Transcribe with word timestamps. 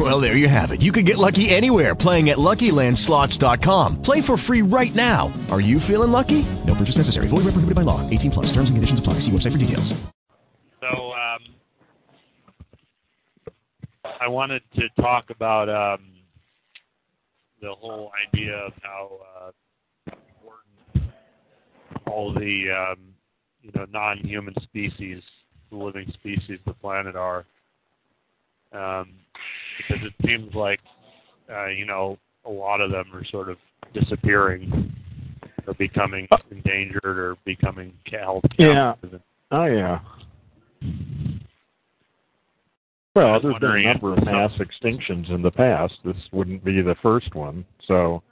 Well, 0.00 0.18
there 0.18 0.34
you 0.34 0.48
have 0.48 0.70
it. 0.70 0.80
You 0.80 0.92
can 0.92 1.04
get 1.04 1.18
lucky 1.18 1.50
anywhere 1.50 1.94
playing 1.94 2.30
at 2.30 2.38
LuckyLandSlots.com. 2.38 4.00
Play 4.00 4.22
for 4.22 4.38
free 4.38 4.62
right 4.62 4.94
now. 4.94 5.30
Are 5.50 5.60
you 5.60 5.78
feeling 5.78 6.10
lucky? 6.10 6.46
No 6.66 6.74
purchase 6.74 6.96
necessary. 6.96 7.28
Void 7.28 7.44
where 7.44 7.52
prohibited 7.52 7.74
by 7.74 7.82
law. 7.82 8.08
18 8.08 8.30
plus. 8.30 8.46
Terms 8.46 8.70
and 8.70 8.78
conditions 8.78 8.98
apply. 8.98 9.14
See 9.20 9.30
website 9.30 9.52
for 9.52 9.58
details. 9.58 9.92
So 10.80 11.12
um, 11.12 11.42
I 14.18 14.26
wanted 14.26 14.62
to 14.76 14.88
talk 15.02 15.28
about 15.28 15.68
um, 15.68 16.06
the 17.60 17.74
whole 17.74 18.10
idea 18.26 18.54
of 18.54 18.72
how 18.80 19.18
uh, 19.36 19.50
important 20.06 21.12
all 22.06 22.32
the 22.32 22.70
um, 22.70 23.14
you 23.60 23.70
know 23.74 23.84
non-human 23.92 24.54
species, 24.62 25.22
the 25.68 25.76
living 25.76 26.10
species 26.14 26.58
the 26.64 26.72
planet 26.72 27.16
are, 27.16 27.44
um, 28.72 29.10
because 29.88 30.04
it 30.04 30.26
seems 30.26 30.54
like 30.54 30.80
uh, 31.50 31.66
you 31.66 31.86
know 31.86 32.18
a 32.44 32.50
lot 32.50 32.80
of 32.80 32.90
them 32.90 33.06
are 33.14 33.24
sort 33.26 33.48
of 33.48 33.56
disappearing 33.94 34.92
or 35.66 35.74
becoming 35.74 36.26
endangered 36.50 37.04
or 37.04 37.36
becoming 37.44 37.92
held 38.10 38.44
Yeah. 38.58 38.94
Oh 39.50 39.64
yeah. 39.64 39.98
Well, 43.14 43.40
there's 43.40 43.58
been 43.58 43.70
a 43.70 43.92
number 43.92 44.12
of 44.12 44.24
mass 44.24 44.52
extinctions 44.60 45.30
in 45.34 45.42
the 45.42 45.50
past. 45.50 45.94
This 46.04 46.16
wouldn't 46.32 46.64
be 46.64 46.80
the 46.80 46.94
first 47.02 47.34
one. 47.34 47.64
So, 47.88 48.22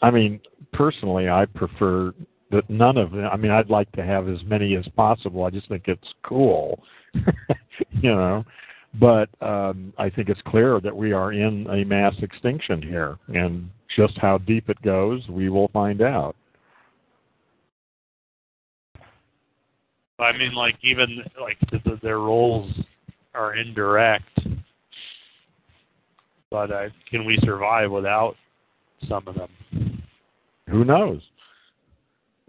I 0.00 0.12
mean, 0.12 0.40
personally, 0.72 1.28
I 1.28 1.46
prefer 1.46 2.14
that 2.52 2.70
none 2.70 2.96
of 2.96 3.10
them. 3.10 3.26
I 3.26 3.36
mean, 3.36 3.50
I'd 3.50 3.68
like 3.68 3.90
to 3.92 4.04
have 4.04 4.28
as 4.28 4.38
many 4.44 4.76
as 4.76 4.86
possible. 4.94 5.44
I 5.44 5.50
just 5.50 5.68
think 5.68 5.88
it's 5.88 6.06
cool, 6.22 6.82
you 7.14 8.14
know. 8.14 8.44
But 9.00 9.30
um, 9.40 9.92
I 9.96 10.10
think 10.10 10.28
it's 10.28 10.40
clear 10.46 10.80
that 10.80 10.94
we 10.94 11.12
are 11.12 11.32
in 11.32 11.66
a 11.70 11.84
mass 11.84 12.14
extinction 12.20 12.82
here, 12.82 13.18
and 13.28 13.70
just 13.96 14.18
how 14.18 14.38
deep 14.38 14.68
it 14.68 14.80
goes, 14.82 15.26
we 15.28 15.48
will 15.48 15.68
find 15.68 16.02
out. 16.02 16.36
I 20.18 20.36
mean, 20.36 20.54
like 20.54 20.76
even 20.82 21.24
like 21.40 21.58
the, 21.70 21.80
the, 21.84 21.98
their 22.02 22.18
roles 22.18 22.70
are 23.34 23.56
indirect, 23.56 24.28
but 26.50 26.70
uh, 26.70 26.88
can 27.10 27.24
we 27.24 27.38
survive 27.42 27.90
without 27.90 28.36
some 29.08 29.26
of 29.26 29.34
them? 29.34 30.02
Who 30.68 30.84
knows? 30.84 31.22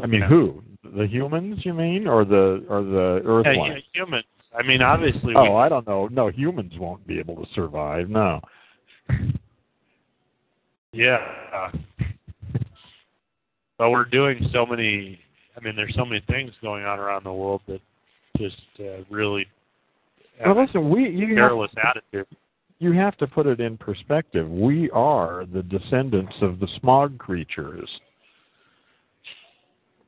I 0.02 0.08
mean, 0.08 0.22
Yeah. 0.22 0.28
who? 0.28 0.64
The 0.84 1.08
humans, 1.08 1.66
you 1.66 1.74
mean, 1.74 2.08
or 2.08 2.26
the 2.26 2.66
or 2.68 2.84
the 2.84 3.44
Yeah, 3.46 3.52
yeah, 3.54 3.80
humans. 3.94 4.26
I 4.58 4.62
mean, 4.64 4.82
obviously. 4.82 5.34
Oh, 5.36 5.44
we, 5.44 5.50
I 5.58 5.70
don't 5.70 5.88
know. 5.88 6.08
No, 6.12 6.28
humans 6.30 6.74
won't 6.78 7.06
be 7.08 7.20
able 7.20 7.36
to 7.38 7.46
survive. 7.54 8.10
No. 8.10 8.40
yeah. 10.92 11.72
But 13.78 13.90
we're 13.90 14.06
doing 14.06 14.48
so 14.54 14.66
many. 14.66 15.20
I 15.58 15.60
mean, 15.64 15.76
there's 15.76 15.94
so 15.96 16.06
many 16.06 16.22
things 16.28 16.52
going 16.62 16.84
on 16.86 17.00
around 17.00 17.26
the 17.26 17.34
world 17.34 17.62
that 17.68 17.82
just 18.38 18.56
uh, 18.80 19.04
really 19.10 19.46
Well, 20.44 20.62
listen, 20.64 20.90
we 20.90 21.10
you 21.10 21.28
have, 21.30 21.50
careless 21.50 21.72
attitude. 21.84 22.28
you 22.80 22.92
have 22.94 23.16
to 23.18 23.28
put 23.28 23.46
it 23.46 23.60
in 23.60 23.78
perspective. 23.78 24.50
We 24.50 24.90
are 24.92 25.46
the 25.52 25.64
descendants 25.64 26.34
of 26.42 26.60
the 26.60 26.68
smog 26.80 27.18
creatures. 27.18 27.90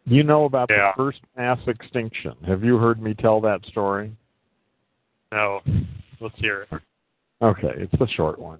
You 0.06 0.24
know 0.24 0.46
about 0.46 0.70
Yeah. 0.70 0.91
the 0.96 1.03
first 1.03 1.20
mass 1.36 1.59
extinction. 1.68 2.34
Have 2.47 2.64
you 2.64 2.78
heard 2.78 3.02
me 3.02 3.14
tell 3.16 3.41
that 3.41 3.66
story? 3.66 4.12
No, 5.35 5.59
let's 6.22 6.35
hear 6.38 6.62
it. 6.62 6.81
Okay, 7.41 7.73
it's 7.75 7.94
a 8.00 8.07
short 8.16 8.40
one. 8.40 8.59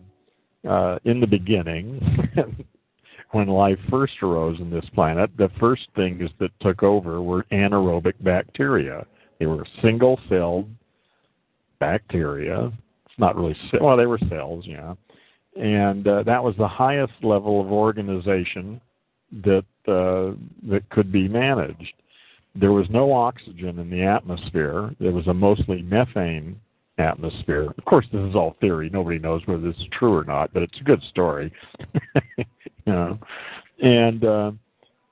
Uh, 0.70 1.00
in 1.06 1.22
the 1.22 1.28
beginning, 1.28 2.02
when 3.32 3.48
life 3.48 3.80
first 3.90 4.14
arose 4.22 4.60
on 4.60 4.70
this 4.70 4.86
planet, 4.94 5.30
the 5.38 5.50
first 5.58 5.88
things 5.96 6.30
that 6.40 6.52
took 6.60 6.84
over 6.84 7.22
were 7.22 7.46
anaerobic 7.54 8.16
bacteria. 8.20 9.06
They 9.40 9.46
were 9.46 9.66
single 9.82 10.20
celled 10.28 10.68
bacteria. 11.80 12.74
It's 13.06 13.20
not 13.20 13.38
really, 13.38 13.56
well, 13.80 13.96
they 13.96 14.06
were 14.06 14.20
cells, 14.30 14.66
yeah. 14.68 14.96
And 15.56 16.06
uh, 16.06 16.24
that 16.24 16.44
was 16.44 16.56
the 16.58 16.68
highest 16.68 17.14
level 17.24 17.62
of 17.62 17.72
organization 17.72 18.82
that 19.44 19.66
uh, 19.88 20.36
that 20.70 20.84
could 20.90 21.10
be 21.10 21.30
managed. 21.30 21.94
There 22.54 22.74
was 22.74 22.88
no 22.90 23.14
oxygen 23.14 23.80
in 23.80 23.90
the 23.90 24.04
atmosphere. 24.04 24.94
There 25.00 25.14
was 25.14 25.28
a 25.28 25.34
mostly 25.34 25.82
methane 25.82 26.60
atmosphere. 26.98 27.68
Of 27.78 27.86
course, 27.86 28.06
this 28.12 28.22
is 28.22 28.36
all 28.36 28.56
theory. 28.62 28.90
Nobody 28.92 29.20
knows 29.20 29.42
whether 29.46 29.62
this 29.62 29.78
is 29.78 29.88
true 29.92 30.16
or 30.16 30.24
not, 30.24 30.54
but 30.54 30.64
it's 30.64 30.80
a 30.80 30.84
good 30.84 31.02
story. 31.10 31.52
you 32.38 32.46
know, 32.86 33.20
and 33.82 34.24
uh, 34.24 34.52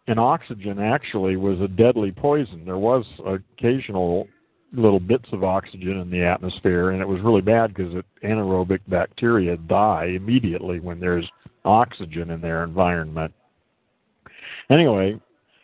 and 0.07 0.19
oxygen 0.19 0.79
actually 0.79 1.35
was 1.35 1.59
a 1.61 1.67
deadly 1.67 2.11
poison. 2.11 2.63
There 2.65 2.77
was 2.77 3.05
occasional 3.25 4.27
little 4.73 4.99
bits 4.99 5.27
of 5.31 5.43
oxygen 5.43 5.99
in 5.99 6.09
the 6.09 6.23
atmosphere, 6.23 6.91
and 6.91 7.01
it 7.01 7.07
was 7.07 7.21
really 7.21 7.41
bad 7.41 7.73
because 7.73 7.93
anaerobic 8.23 8.79
bacteria 8.87 9.57
die 9.57 10.13
immediately 10.15 10.79
when 10.79 10.99
there's 10.99 11.29
oxygen 11.63 12.31
in 12.31 12.41
their 12.41 12.63
environment. 12.63 13.33
Anyway, 14.69 15.19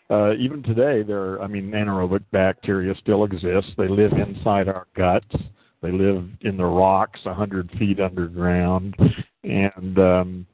uh, 0.09 0.34
even 0.35 0.63
today, 0.63 1.03
there. 1.03 1.41
I 1.41 1.47
mean, 1.47 1.72
anaerobic 1.72 2.24
bacteria 2.31 2.96
still 2.96 3.24
exist. 3.24 3.68
They 3.78 3.88
live 3.88 4.13
inside 4.13 4.68
our 4.68 4.88
guts. 4.96 5.35
They 5.81 5.91
live 5.91 6.25
in 6.41 6.57
the 6.57 6.66
rocks 6.66 7.22
a 7.25 7.34
hundred 7.34 7.72
feet 7.79 8.00
underground, 8.00 8.95
and 9.44 9.97
um, 9.97 10.45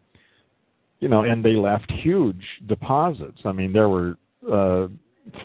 you 1.00 1.08
know, 1.08 1.24
and 1.24 1.44
they 1.44 1.56
left 1.56 1.92
huge 1.92 2.44
deposits. 2.68 3.42
I 3.46 3.52
mean, 3.52 3.74
there 3.74 3.90
were 3.90 4.18
uh, 4.52 4.88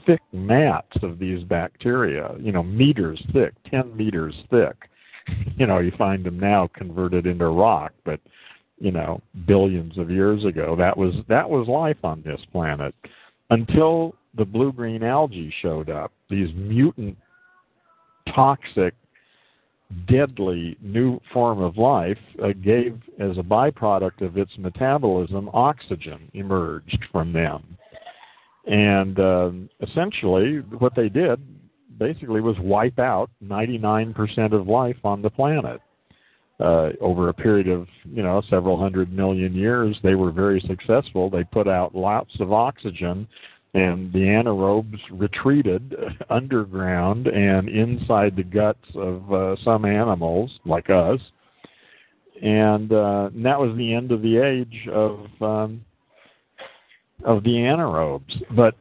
thick 0.06 0.20
mats 0.32 0.96
of 1.02 1.18
these 1.18 1.42
bacteria. 1.44 2.34
You 2.38 2.52
know, 2.52 2.62
meters 2.62 3.22
thick, 3.32 3.54
ten 3.70 3.96
meters 3.96 4.34
thick. 4.50 4.76
You 5.56 5.66
know, 5.66 5.78
you 5.78 5.92
find 5.96 6.24
them 6.24 6.40
now 6.40 6.68
converted 6.74 7.26
into 7.26 7.46
rock, 7.46 7.92
but 8.04 8.18
you 8.78 8.90
know, 8.90 9.20
billions 9.46 9.96
of 9.98 10.10
years 10.10 10.44
ago, 10.44 10.74
that 10.76 10.96
was 10.96 11.14
that 11.28 11.48
was 11.48 11.68
life 11.68 11.98
on 12.02 12.22
this 12.22 12.40
planet 12.50 12.94
until 13.50 14.14
the 14.36 14.44
blue 14.44 14.72
green 14.72 15.02
algae 15.02 15.52
showed 15.60 15.90
up. 15.90 16.12
These 16.30 16.48
mutant, 16.54 17.16
toxic, 18.34 18.94
deadly 20.06 20.76
new 20.80 21.20
form 21.32 21.60
of 21.60 21.76
life 21.76 22.18
uh, 22.42 22.48
gave, 22.62 23.00
as 23.18 23.36
a 23.38 23.42
byproduct 23.42 24.20
of 24.20 24.36
its 24.36 24.52
metabolism, 24.58 25.50
oxygen 25.52 26.30
emerged 26.34 27.04
from 27.10 27.32
them. 27.32 27.76
And 28.66 29.18
um, 29.18 29.70
essentially, 29.80 30.58
what 30.78 30.94
they 30.94 31.08
did 31.08 31.40
basically 31.98 32.40
was 32.40 32.56
wipe 32.60 32.98
out 32.98 33.30
99% 33.44 34.52
of 34.52 34.66
life 34.66 34.96
on 35.04 35.22
the 35.22 35.30
planet. 35.30 35.80
Uh, 36.60 36.90
over 37.00 37.30
a 37.30 37.34
period 37.34 37.68
of 37.68 37.88
you 38.04 38.22
know 38.22 38.42
several 38.50 38.78
hundred 38.78 39.10
million 39.10 39.54
years, 39.54 39.96
they 40.02 40.14
were 40.14 40.30
very 40.30 40.60
successful. 40.66 41.30
They 41.30 41.42
put 41.42 41.66
out 41.66 41.94
lots 41.94 42.38
of 42.38 42.52
oxygen, 42.52 43.26
and 43.74 44.12
the 44.12 44.18
anaerobes 44.18 44.98
retreated 45.12 45.94
underground 46.30 47.26
and 47.26 47.68
inside 47.68 48.34
the 48.36 48.42
guts 48.42 48.84
of 48.94 49.32
uh, 49.32 49.56
some 49.64 49.84
animals 49.84 50.50
like 50.64 50.90
us, 50.90 51.20
and, 52.42 52.92
uh, 52.92 53.30
and 53.32 53.44
that 53.44 53.60
was 53.60 53.76
the 53.76 53.94
end 53.94 54.12
of 54.12 54.22
the 54.22 54.38
age 54.38 54.88
of 54.92 55.26
um, 55.40 55.84
of 57.24 57.42
the 57.44 57.50
anaerobes. 57.50 58.42
But 58.56 58.74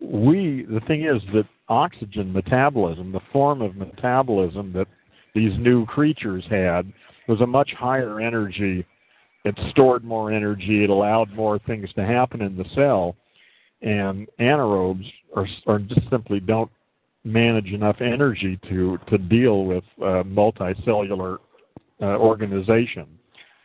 we, 0.00 0.66
the 0.68 0.80
thing 0.86 1.04
is 1.04 1.22
that 1.32 1.46
oxygen 1.68 2.32
metabolism, 2.32 3.12
the 3.12 3.20
form 3.32 3.62
of 3.62 3.76
metabolism 3.76 4.72
that 4.74 4.86
these 5.34 5.52
new 5.58 5.86
creatures 5.86 6.44
had, 6.48 6.92
was 7.26 7.40
a 7.40 7.46
much 7.46 7.70
higher 7.76 8.20
energy. 8.20 8.86
It 9.44 9.58
stored 9.70 10.04
more 10.04 10.30
energy. 10.30 10.84
It 10.84 10.90
allowed 10.90 11.32
more 11.32 11.58
things 11.58 11.92
to 11.94 12.04
happen 12.04 12.40
in 12.40 12.56
the 12.56 12.64
cell. 12.74 13.16
And 13.84 14.26
anaerobes 14.40 15.04
are, 15.36 15.46
are 15.66 15.78
just 15.78 16.08
simply 16.10 16.40
don't 16.40 16.70
manage 17.24 17.66
enough 17.66 18.00
energy 18.00 18.58
to 18.68 18.98
to 19.08 19.18
deal 19.18 19.64
with 19.64 19.84
uh, 20.00 20.24
multicellular 20.24 21.38
uh, 22.00 22.04
organization. 22.04 23.06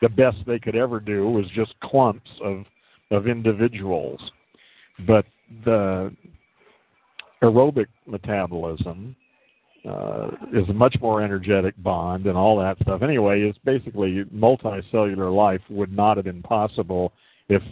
The 0.01 0.09
best 0.09 0.37
they 0.45 0.59
could 0.59 0.75
ever 0.75 0.99
do 0.99 1.29
was 1.29 1.45
just 1.55 1.73
clumps 1.81 2.29
of 2.43 2.65
of 3.11 3.27
individuals. 3.27 4.19
But 5.07 5.25
the 5.65 6.13
aerobic 7.41 7.87
metabolism 8.05 9.15
uh, 9.87 10.27
is 10.53 10.67
a 10.69 10.73
much 10.73 10.95
more 11.01 11.21
energetic 11.21 11.73
bond 11.81 12.27
and 12.27 12.37
all 12.37 12.59
that 12.59 12.77
stuff. 12.81 13.01
Anyway, 13.01 13.41
it's 13.41 13.57
basically 13.59 14.25
multicellular 14.25 15.33
life 15.33 15.61
would 15.69 15.91
not 15.91 16.17
have 16.17 16.25
been 16.25 16.41
possible 16.41 17.13
if 17.47 17.63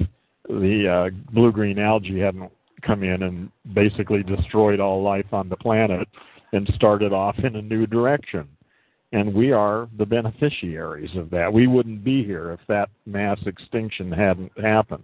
the 0.47 1.09
uh, 1.11 1.33
blue 1.33 1.51
green 1.51 1.79
algae 1.79 2.19
hadn't 2.19 2.51
come 2.81 3.03
in 3.03 3.23
and 3.23 3.51
basically 3.73 4.23
destroyed 4.23 4.79
all 4.79 5.01
life 5.01 5.31
on 5.31 5.49
the 5.49 5.57
planet 5.57 6.07
and 6.53 6.69
started 6.75 7.13
off 7.13 7.37
in 7.39 7.55
a 7.55 7.61
new 7.61 7.85
direction. 7.85 8.47
And 9.13 9.33
we 9.33 9.51
are 9.51 9.87
the 9.97 10.05
beneficiaries 10.05 11.15
of 11.15 11.29
that. 11.31 11.51
We 11.51 11.67
wouldn't 11.67 12.03
be 12.03 12.23
here 12.23 12.51
if 12.51 12.59
that 12.67 12.89
mass 13.05 13.39
extinction 13.45 14.11
hadn't 14.11 14.51
happened. 14.59 15.03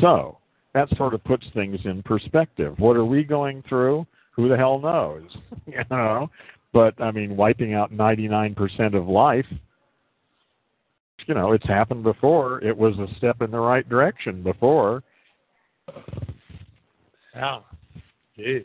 So, 0.00 0.38
that 0.74 0.88
sort 0.96 1.14
of 1.14 1.22
puts 1.24 1.46
things 1.54 1.78
in 1.84 2.02
perspective. 2.02 2.74
What 2.78 2.96
are 2.96 3.04
we 3.04 3.22
going 3.24 3.62
through? 3.68 4.06
Who 4.32 4.48
the 4.48 4.56
hell 4.56 4.78
knows? 4.78 5.24
you 5.66 5.82
know, 5.90 6.30
but 6.72 7.00
I 7.00 7.10
mean, 7.10 7.36
wiping 7.36 7.74
out 7.74 7.92
99% 7.92 8.94
of 8.94 9.08
life, 9.08 9.46
you 11.26 11.34
know, 11.34 11.52
it's 11.52 11.66
happened 11.66 12.02
before. 12.02 12.62
It 12.62 12.76
was 12.76 12.94
a 12.98 13.12
step 13.16 13.42
in 13.42 13.50
the 13.50 13.58
right 13.58 13.88
direction 13.88 14.42
before. 14.42 15.02
Yeah. 17.34 17.60
Jeez. 18.38 18.64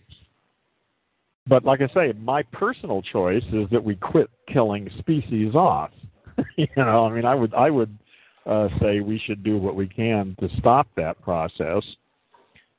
But 1.47 1.65
like 1.65 1.81
I 1.81 1.88
say, 1.94 2.13
my 2.19 2.44
personal 2.44 3.01
choice 3.01 3.44
is 3.51 3.67
that 3.71 3.83
we 3.83 3.95
quit 3.95 4.29
killing 4.47 4.89
species 5.00 5.56
off. 5.56 5.89
you 6.56 6.67
know, 6.77 7.06
I 7.06 7.11
mean, 7.11 7.25
I 7.25 7.33
would 7.33 7.53
I 7.53 7.69
would 7.69 7.97
uh, 8.45 8.67
say 8.79 9.00
we 9.00 9.19
should 9.25 9.44
do 9.44 9.57
what 9.57 9.75
we 9.75 9.88
can 9.88 10.35
to 10.39 10.50
stop 10.59 10.88
that 10.95 11.19
process. 11.21 11.83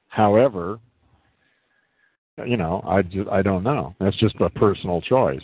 However, 0.08 0.78
you 2.46 2.56
know, 2.56 2.82
I 2.86 3.02
just 3.02 3.28
I 3.28 3.42
don't 3.42 3.64
know. 3.64 3.94
That's 3.98 4.16
just 4.16 4.36
a 4.40 4.50
personal 4.50 5.00
choice. 5.00 5.42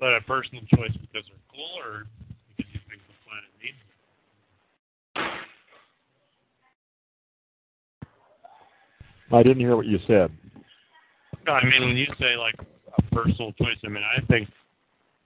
But 0.00 0.14
a 0.14 0.20
personal 0.22 0.62
choice 0.62 0.92
because 0.92 1.26
they're 1.26 1.46
cool, 1.50 1.78
or 1.84 2.06
because 2.56 2.72
you 2.72 2.80
think 2.88 3.02
the 3.08 3.14
planet 3.26 3.50
needs 3.60 3.76
them? 3.82 3.88
I 9.32 9.42
didn't 9.42 9.60
hear 9.60 9.76
what 9.76 9.86
you 9.86 9.98
said. 10.06 10.30
No, 11.46 11.52
I 11.52 11.64
mean 11.64 11.82
when 11.82 11.96
you 11.96 12.06
say 12.20 12.36
like 12.36 12.54
a 12.96 13.02
personal 13.14 13.52
choice, 13.52 13.78
I 13.84 13.88
mean 13.88 14.04
I 14.04 14.20
think 14.26 14.48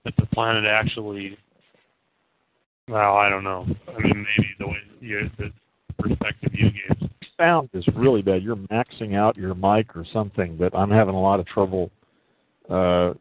that 0.05 0.15
the 0.17 0.25
planet 0.27 0.65
actually. 0.65 1.37
Well, 2.87 3.15
I 3.15 3.29
don't 3.29 3.43
know. 3.43 3.65
I 3.87 4.01
mean, 4.01 4.25
maybe 4.37 4.49
the 4.59 4.67
way 4.67 4.77
you, 4.99 5.29
the 5.37 5.53
perspective 5.97 6.51
you 6.53 6.69
gave. 6.69 7.09
Sound 7.39 7.69
is 7.73 7.85
really 7.95 8.21
bad. 8.21 8.43
You're 8.43 8.57
maxing 8.57 9.15
out 9.15 9.37
your 9.37 9.55
mic 9.55 9.95
or 9.95 10.05
something, 10.11 10.57
but 10.57 10.75
I'm 10.75 10.89
having 10.89 11.15
a 11.15 11.21
lot 11.21 11.39
of 11.39 11.45
trouble 11.45 11.91
uh, 12.69 13.13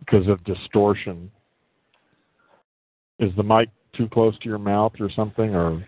because 0.00 0.26
of 0.28 0.42
distortion. 0.44 1.30
Is 3.18 3.30
the 3.36 3.42
mic 3.42 3.68
too 3.96 4.08
close 4.08 4.38
to 4.40 4.48
your 4.48 4.58
mouth 4.58 4.92
or 5.00 5.10
something, 5.10 5.54
or 5.54 5.84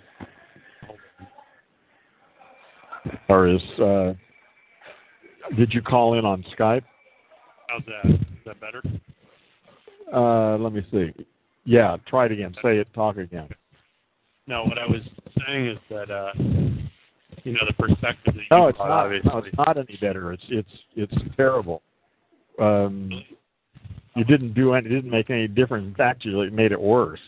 or 3.28 3.48
is 3.48 3.62
uh, 3.78 4.14
did 5.56 5.72
you 5.72 5.82
call 5.82 6.18
in 6.18 6.24
on 6.24 6.44
Skype? 6.58 6.84
How's 7.68 7.82
that? 7.84 8.10
Is 8.10 8.20
that 8.46 8.56
better? 8.60 8.82
Uh, 10.12 10.56
let 10.56 10.72
me 10.72 10.80
see. 10.90 11.12
Yeah, 11.64 11.98
try 12.06 12.26
it 12.26 12.32
again. 12.32 12.54
Say 12.62 12.78
it. 12.78 12.88
Talk 12.94 13.18
again. 13.18 13.48
No, 14.46 14.64
what 14.64 14.78
I 14.78 14.86
was 14.86 15.02
saying 15.46 15.66
is 15.68 15.78
that 15.90 16.10
uh, 16.10 16.32
you 17.44 17.52
know 17.52 17.60
the 17.66 17.74
perspective 17.78 18.34
that 18.34 18.40
you 18.40 18.46
No, 18.50 18.68
it's 18.68 18.78
brought, 18.78 18.88
not. 18.88 19.04
obviously. 19.04 19.30
No, 19.30 19.38
it's 19.38 19.56
not 19.58 19.76
any 19.76 19.98
better. 20.00 20.32
It's 20.32 20.44
it's 20.48 20.70
it's 20.96 21.14
terrible. 21.36 21.82
Um, 22.58 23.10
you 24.18 24.24
didn't 24.24 24.54
do 24.54 24.74
any. 24.74 24.86
It 24.86 24.90
didn't 24.90 25.10
make 25.10 25.30
any 25.30 25.48
difference. 25.48 25.86
In 25.86 25.94
fact, 25.94 26.24
you 26.24 26.50
made 26.50 26.72
it 26.72 26.80
worse. 26.80 27.20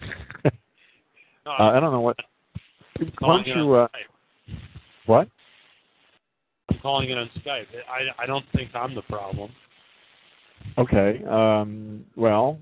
uh, 0.44 0.50
I 1.46 1.80
don't 1.80 1.92
know 1.92 2.00
what. 2.00 2.16
Why 3.18 3.36
don't 3.36 3.46
you? 3.46 3.74
Uh, 3.74 3.88
what? 5.06 5.28
I'm 6.70 6.78
calling 6.78 7.10
it 7.10 7.18
on 7.18 7.30
Skype. 7.44 7.66
I 7.88 8.22
I 8.22 8.26
don't 8.26 8.44
think 8.54 8.70
I'm 8.74 8.94
the 8.94 9.02
problem. 9.02 9.50
Okay. 10.78 11.22
Um, 11.28 12.04
well, 12.16 12.58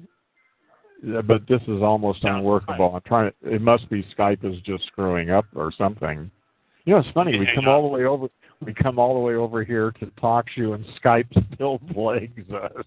but 1.03 1.47
this 1.49 1.63
is 1.63 1.83
almost 1.83 2.21
Yeah, 2.23 2.37
unworkable. 2.37 2.95
I'm 2.95 3.03
trying 3.07 3.31
to. 3.31 3.55
It 3.55 3.61
must 3.61 3.89
be 3.91 4.05
Skype 4.17 4.45
is 4.45 4.61
just 4.63 4.87
screwing 4.87 5.31
up 5.31 5.47
or 5.55 5.73
something. 5.77 6.31
You 6.85 6.95
know, 6.95 7.01
it's 7.01 7.09
funny. 7.11 7.39
We 7.39 7.49
come 7.55 7.69
all 7.69 7.83
the 7.83 7.89
way 7.89 8.05
over. 8.05 8.29
We 8.65 8.73
come 8.75 8.99
all 8.99 9.15
the 9.15 9.21
way 9.21 9.35
over 9.35 9.65
here 9.65 9.91
to 9.99 10.07
talk 10.21 10.47
to 10.55 10.61
you, 10.61 10.73
and 10.75 10.85
Skype 11.03 11.27
still 11.55 11.79
plagues 11.93 12.49
us. 12.53 12.87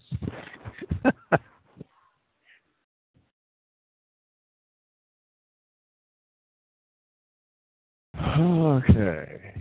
okay. 8.38 9.54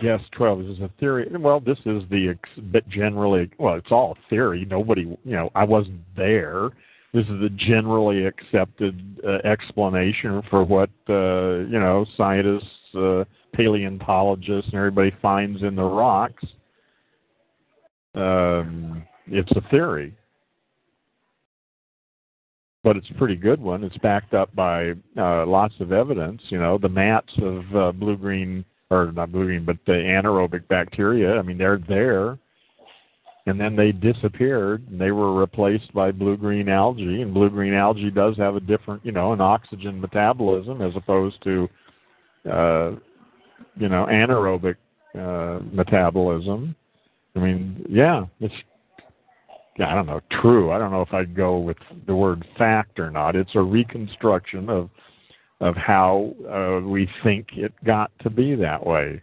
Guess 0.00 0.20
twelve 0.32 0.60
this 0.60 0.78
is 0.78 0.80
a 0.80 0.90
theory. 0.98 1.30
Well, 1.38 1.60
this 1.60 1.78
is 1.84 2.02
the 2.10 2.30
ex- 2.30 2.60
but 2.72 2.88
generally. 2.88 3.50
Well, 3.58 3.74
it's 3.74 3.92
all 3.92 4.16
theory. 4.30 4.66
Nobody, 4.68 5.02
you 5.02 5.18
know, 5.36 5.50
I 5.54 5.64
wasn't 5.64 6.00
there. 6.16 6.70
This 7.12 7.26
is 7.26 7.40
the 7.40 7.50
generally 7.50 8.24
accepted 8.24 9.20
uh, 9.26 9.46
explanation 9.46 10.42
for 10.48 10.64
what 10.64 10.90
uh, 11.10 11.58
you 11.68 11.78
know 11.78 12.06
scientists, 12.16 12.94
uh, 12.96 13.24
paleontologists, 13.52 14.70
and 14.72 14.78
everybody 14.78 15.12
finds 15.20 15.62
in 15.62 15.76
the 15.76 15.82
rocks. 15.82 16.44
Um, 18.14 19.02
it's 19.26 19.50
a 19.52 19.60
theory, 19.70 20.14
but 22.82 22.96
it's 22.96 23.10
a 23.10 23.14
pretty 23.14 23.36
good 23.36 23.60
one. 23.60 23.84
It's 23.84 23.96
backed 23.98 24.32
up 24.32 24.54
by 24.54 24.92
uh, 25.18 25.44
lots 25.44 25.74
of 25.80 25.92
evidence. 25.92 26.40
You 26.48 26.58
know, 26.58 26.78
the 26.78 26.88
mats 26.88 27.32
of 27.42 27.76
uh, 27.76 27.92
blue 27.92 28.16
green 28.16 28.64
or 28.90 29.12
not 29.12 29.32
blue 29.32 29.44
green, 29.44 29.64
but 29.66 29.76
the 29.86 29.92
anaerobic 29.92 30.66
bacteria. 30.68 31.36
I 31.36 31.42
mean, 31.42 31.58
they're 31.58 31.80
there, 31.88 32.38
and 33.46 33.60
then 33.60 33.74
they 33.74 33.92
disappeared, 33.92 34.86
and 34.88 35.00
they 35.00 35.10
were 35.10 35.34
replaced 35.34 35.92
by 35.92 36.12
blue 36.12 36.36
green 36.36 36.68
algae. 36.68 37.22
And 37.22 37.34
blue 37.34 37.50
green 37.50 37.74
algae 37.74 38.10
does 38.10 38.36
have 38.36 38.54
a 38.54 38.60
different, 38.60 39.04
you 39.04 39.12
know, 39.12 39.32
an 39.32 39.40
oxygen 39.40 40.00
metabolism 40.00 40.80
as 40.80 40.94
opposed 40.94 41.42
to, 41.42 41.68
uh, 42.50 42.90
you 43.76 43.88
know, 43.88 44.06
anaerobic 44.08 44.76
uh, 45.18 45.60
metabolism. 45.72 46.76
I 47.34 47.38
mean, 47.40 47.84
yeah, 47.88 48.26
it's 48.40 48.54
I 49.80 49.94
don't 49.94 50.06
know, 50.06 50.20
true. 50.42 50.70
I 50.70 50.78
don't 50.78 50.90
know 50.90 51.02
if 51.02 51.14
I'd 51.14 51.34
go 51.34 51.58
with 51.58 51.78
the 52.06 52.14
word 52.14 52.44
fact 52.58 53.00
or 53.00 53.10
not. 53.10 53.36
It's 53.36 53.54
a 53.54 53.62
reconstruction 53.62 54.68
of 54.68 54.90
of 55.60 55.76
how 55.76 56.34
uh, 56.50 56.86
we 56.86 57.08
think 57.22 57.46
it 57.54 57.72
got 57.84 58.10
to 58.22 58.30
be 58.30 58.56
that 58.56 58.84
way. 58.84 59.22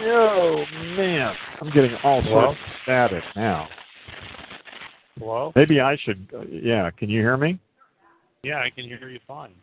Oh 0.00 0.64
man, 0.96 1.34
I'm 1.60 1.70
getting 1.70 1.94
all 2.04 2.22
Hello? 2.22 2.46
sorts 2.46 2.60
of 2.60 2.72
static 2.82 3.24
now. 3.34 3.68
Hello? 5.18 5.52
Maybe 5.56 5.80
I 5.80 5.96
should. 5.96 6.28
Uh, 6.32 6.42
yeah, 6.50 6.90
can 6.90 7.08
you 7.10 7.20
hear 7.20 7.36
me? 7.36 7.58
Yeah, 8.44 8.58
I 8.58 8.70
can 8.70 8.84
hear 8.84 9.08
you 9.08 9.18
fine. 9.26 9.54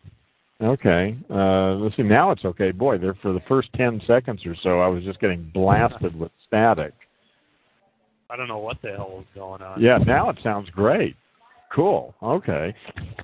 Okay. 0.62 1.18
Uh, 1.30 1.75
let's 1.75 1.96
see. 1.96 2.04
Now 2.04 2.32
it's 2.32 2.44
okay. 2.44 2.72
Boy, 2.72 2.98
there 2.98 3.13
for 3.22 3.32
the 3.32 3.42
first 3.48 3.70
ten 3.75 4.01
seconds 4.06 4.46
or 4.46 4.56
so, 4.62 4.82
I 4.82 4.88
was 4.88 5.04
just 5.04 5.20
getting 5.22 5.50
blasted 5.54 6.13
with 6.20 6.32
static. 6.48 6.94
I 8.30 8.36
don't 8.36 8.48
know 8.48 8.58
what 8.58 8.82
the 8.82 8.89
hell 8.89 9.12
was 9.12 9.25
going 9.36 9.62
on. 9.62 9.82
Yeah. 9.82 10.00
Now 10.00 10.30
it 10.30 10.38
sounds 10.44 10.70
great. 10.70 11.15
Cool. 11.74 12.13
Okay. 12.22 12.74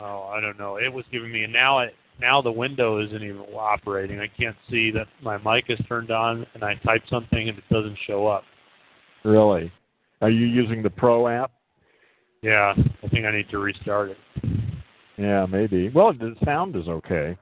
Oh, 0.00 0.30
I 0.32 0.40
don't 0.40 0.58
know. 0.58 0.76
It 0.76 0.92
was 0.92 1.04
giving 1.10 1.32
me 1.32 1.42
and 1.42 1.52
now. 1.52 1.80
It 1.80 1.92
now 2.20 2.42
the 2.42 2.52
window 2.52 3.04
isn't 3.04 3.22
even 3.22 3.42
operating. 3.54 4.20
I 4.20 4.26
can't 4.26 4.56
see 4.70 4.90
that 4.92 5.06
my 5.22 5.38
mic 5.38 5.66
is 5.68 5.78
turned 5.88 6.10
on, 6.10 6.46
and 6.54 6.64
I 6.64 6.74
type 6.84 7.02
something 7.08 7.48
and 7.48 7.58
it 7.58 7.64
doesn't 7.70 7.98
show 8.06 8.26
up. 8.26 8.44
really? 9.24 9.72
Are 10.20 10.30
you 10.30 10.46
using 10.46 10.82
the 10.82 10.90
Pro 10.90 11.28
app? 11.28 11.52
Yeah, 12.42 12.74
I 12.76 13.08
think 13.08 13.24
I 13.24 13.30
need 13.30 13.48
to 13.50 13.58
restart 13.58 14.10
it. 14.10 14.16
Yeah, 15.16 15.46
maybe. 15.46 15.90
Well, 15.90 16.12
the 16.12 16.34
sound 16.44 16.74
is 16.76 16.88
okay. 16.88 17.36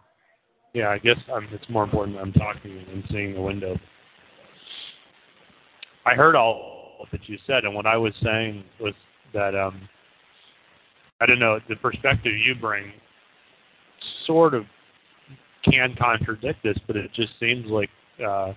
Yeah, 0.75 0.89
I 0.89 0.99
guess 0.99 1.17
um, 1.35 1.49
it's 1.53 1.69
more 1.71 1.85
important 1.85 2.17
that 2.17 2.23
I'm 2.23 2.33
talking 2.33 2.85
and 2.93 3.03
seeing 3.11 3.35
the 3.35 3.41
window. 3.41 3.79
I 6.05 6.15
heard 6.15 6.37
all 6.37 7.07
that 7.13 7.29
you 7.29 7.39
said, 7.47 7.65
and 7.65 7.75
what 7.75 7.87
I 7.87 7.97
was 7.97 8.13
saying 8.23 8.63
was 8.81 8.95
that 9.33 9.55
um, 9.55 9.89
I 11.21 11.27
don't 11.27 11.39
know 11.39 11.59
the 11.69 11.77
perspective 11.77 12.33
you 12.45 12.55
bring 12.55 12.93
sort 14.27 14.55
of 14.55 14.65
can 15.65 15.95
contradict 15.99 16.63
this, 16.63 16.77
but 16.87 16.97
it 16.97 17.11
just 17.15 17.33
seems 17.41 17.67
like 17.67 17.91
uh, 18.25 18.53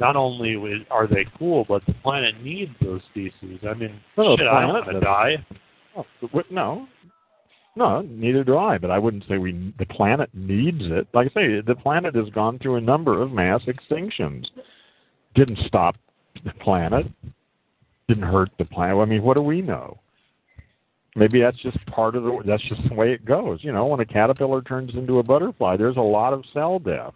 not 0.00 0.16
only 0.16 0.86
are 0.90 1.06
they 1.06 1.26
cool, 1.38 1.64
but 1.68 1.84
the 1.86 1.94
planet 1.94 2.42
needs 2.42 2.72
those 2.82 3.00
species. 3.10 3.60
I 3.68 3.74
mean, 3.74 4.00
Well, 4.16 4.36
shit, 4.36 4.46
I 4.46 4.62
don't 4.62 4.70
want 4.70 4.92
to 4.92 5.00
die. 5.00 5.44
Oh, 5.96 6.04
no. 6.50 6.86
No, 7.76 8.02
neither 8.02 8.42
do 8.42 8.58
I. 8.58 8.76
But 8.78 8.90
I 8.90 8.98
wouldn't 8.98 9.24
say 9.28 9.38
we 9.38 9.72
the 9.78 9.86
planet 9.86 10.30
needs 10.34 10.82
it. 10.82 11.06
Like 11.14 11.30
I 11.30 11.40
say, 11.40 11.60
the 11.60 11.76
planet 11.76 12.14
has 12.16 12.28
gone 12.30 12.58
through 12.58 12.76
a 12.76 12.80
number 12.80 13.22
of 13.22 13.30
mass 13.30 13.62
extinctions. 13.66 14.46
Didn't 15.34 15.58
stop 15.66 15.96
the 16.44 16.52
planet. 16.60 17.06
Didn't 18.08 18.24
hurt 18.24 18.50
the 18.58 18.64
planet. 18.64 18.96
I 18.98 19.04
mean, 19.04 19.22
what 19.22 19.34
do 19.34 19.42
we 19.42 19.62
know? 19.62 19.98
Maybe 21.16 21.40
that's 21.40 21.58
just 21.58 21.84
part 21.86 22.14
of 22.14 22.22
the. 22.22 22.38
That's 22.46 22.62
just 22.68 22.82
the 22.88 22.94
way 22.94 23.12
it 23.12 23.24
goes. 23.24 23.60
You 23.62 23.72
know, 23.72 23.86
when 23.86 24.00
a 24.00 24.04
caterpillar 24.04 24.62
turns 24.62 24.94
into 24.94 25.18
a 25.18 25.22
butterfly, 25.22 25.76
there's 25.76 25.96
a 25.96 26.00
lot 26.00 26.32
of 26.32 26.44
cell 26.52 26.78
death. 26.78 27.14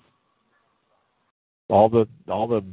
All 1.68 1.88
the 1.88 2.06
all 2.28 2.48
the 2.48 2.64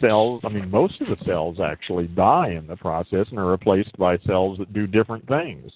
cells. 0.00 0.42
I 0.44 0.48
mean, 0.48 0.70
most 0.70 1.00
of 1.00 1.06
the 1.08 1.24
cells 1.24 1.58
actually 1.60 2.08
die 2.08 2.50
in 2.50 2.66
the 2.66 2.76
process 2.76 3.26
and 3.30 3.38
are 3.38 3.50
replaced 3.50 3.96
by 3.96 4.18
cells 4.26 4.58
that 4.58 4.72
do 4.72 4.86
different 4.86 5.26
things. 5.26 5.72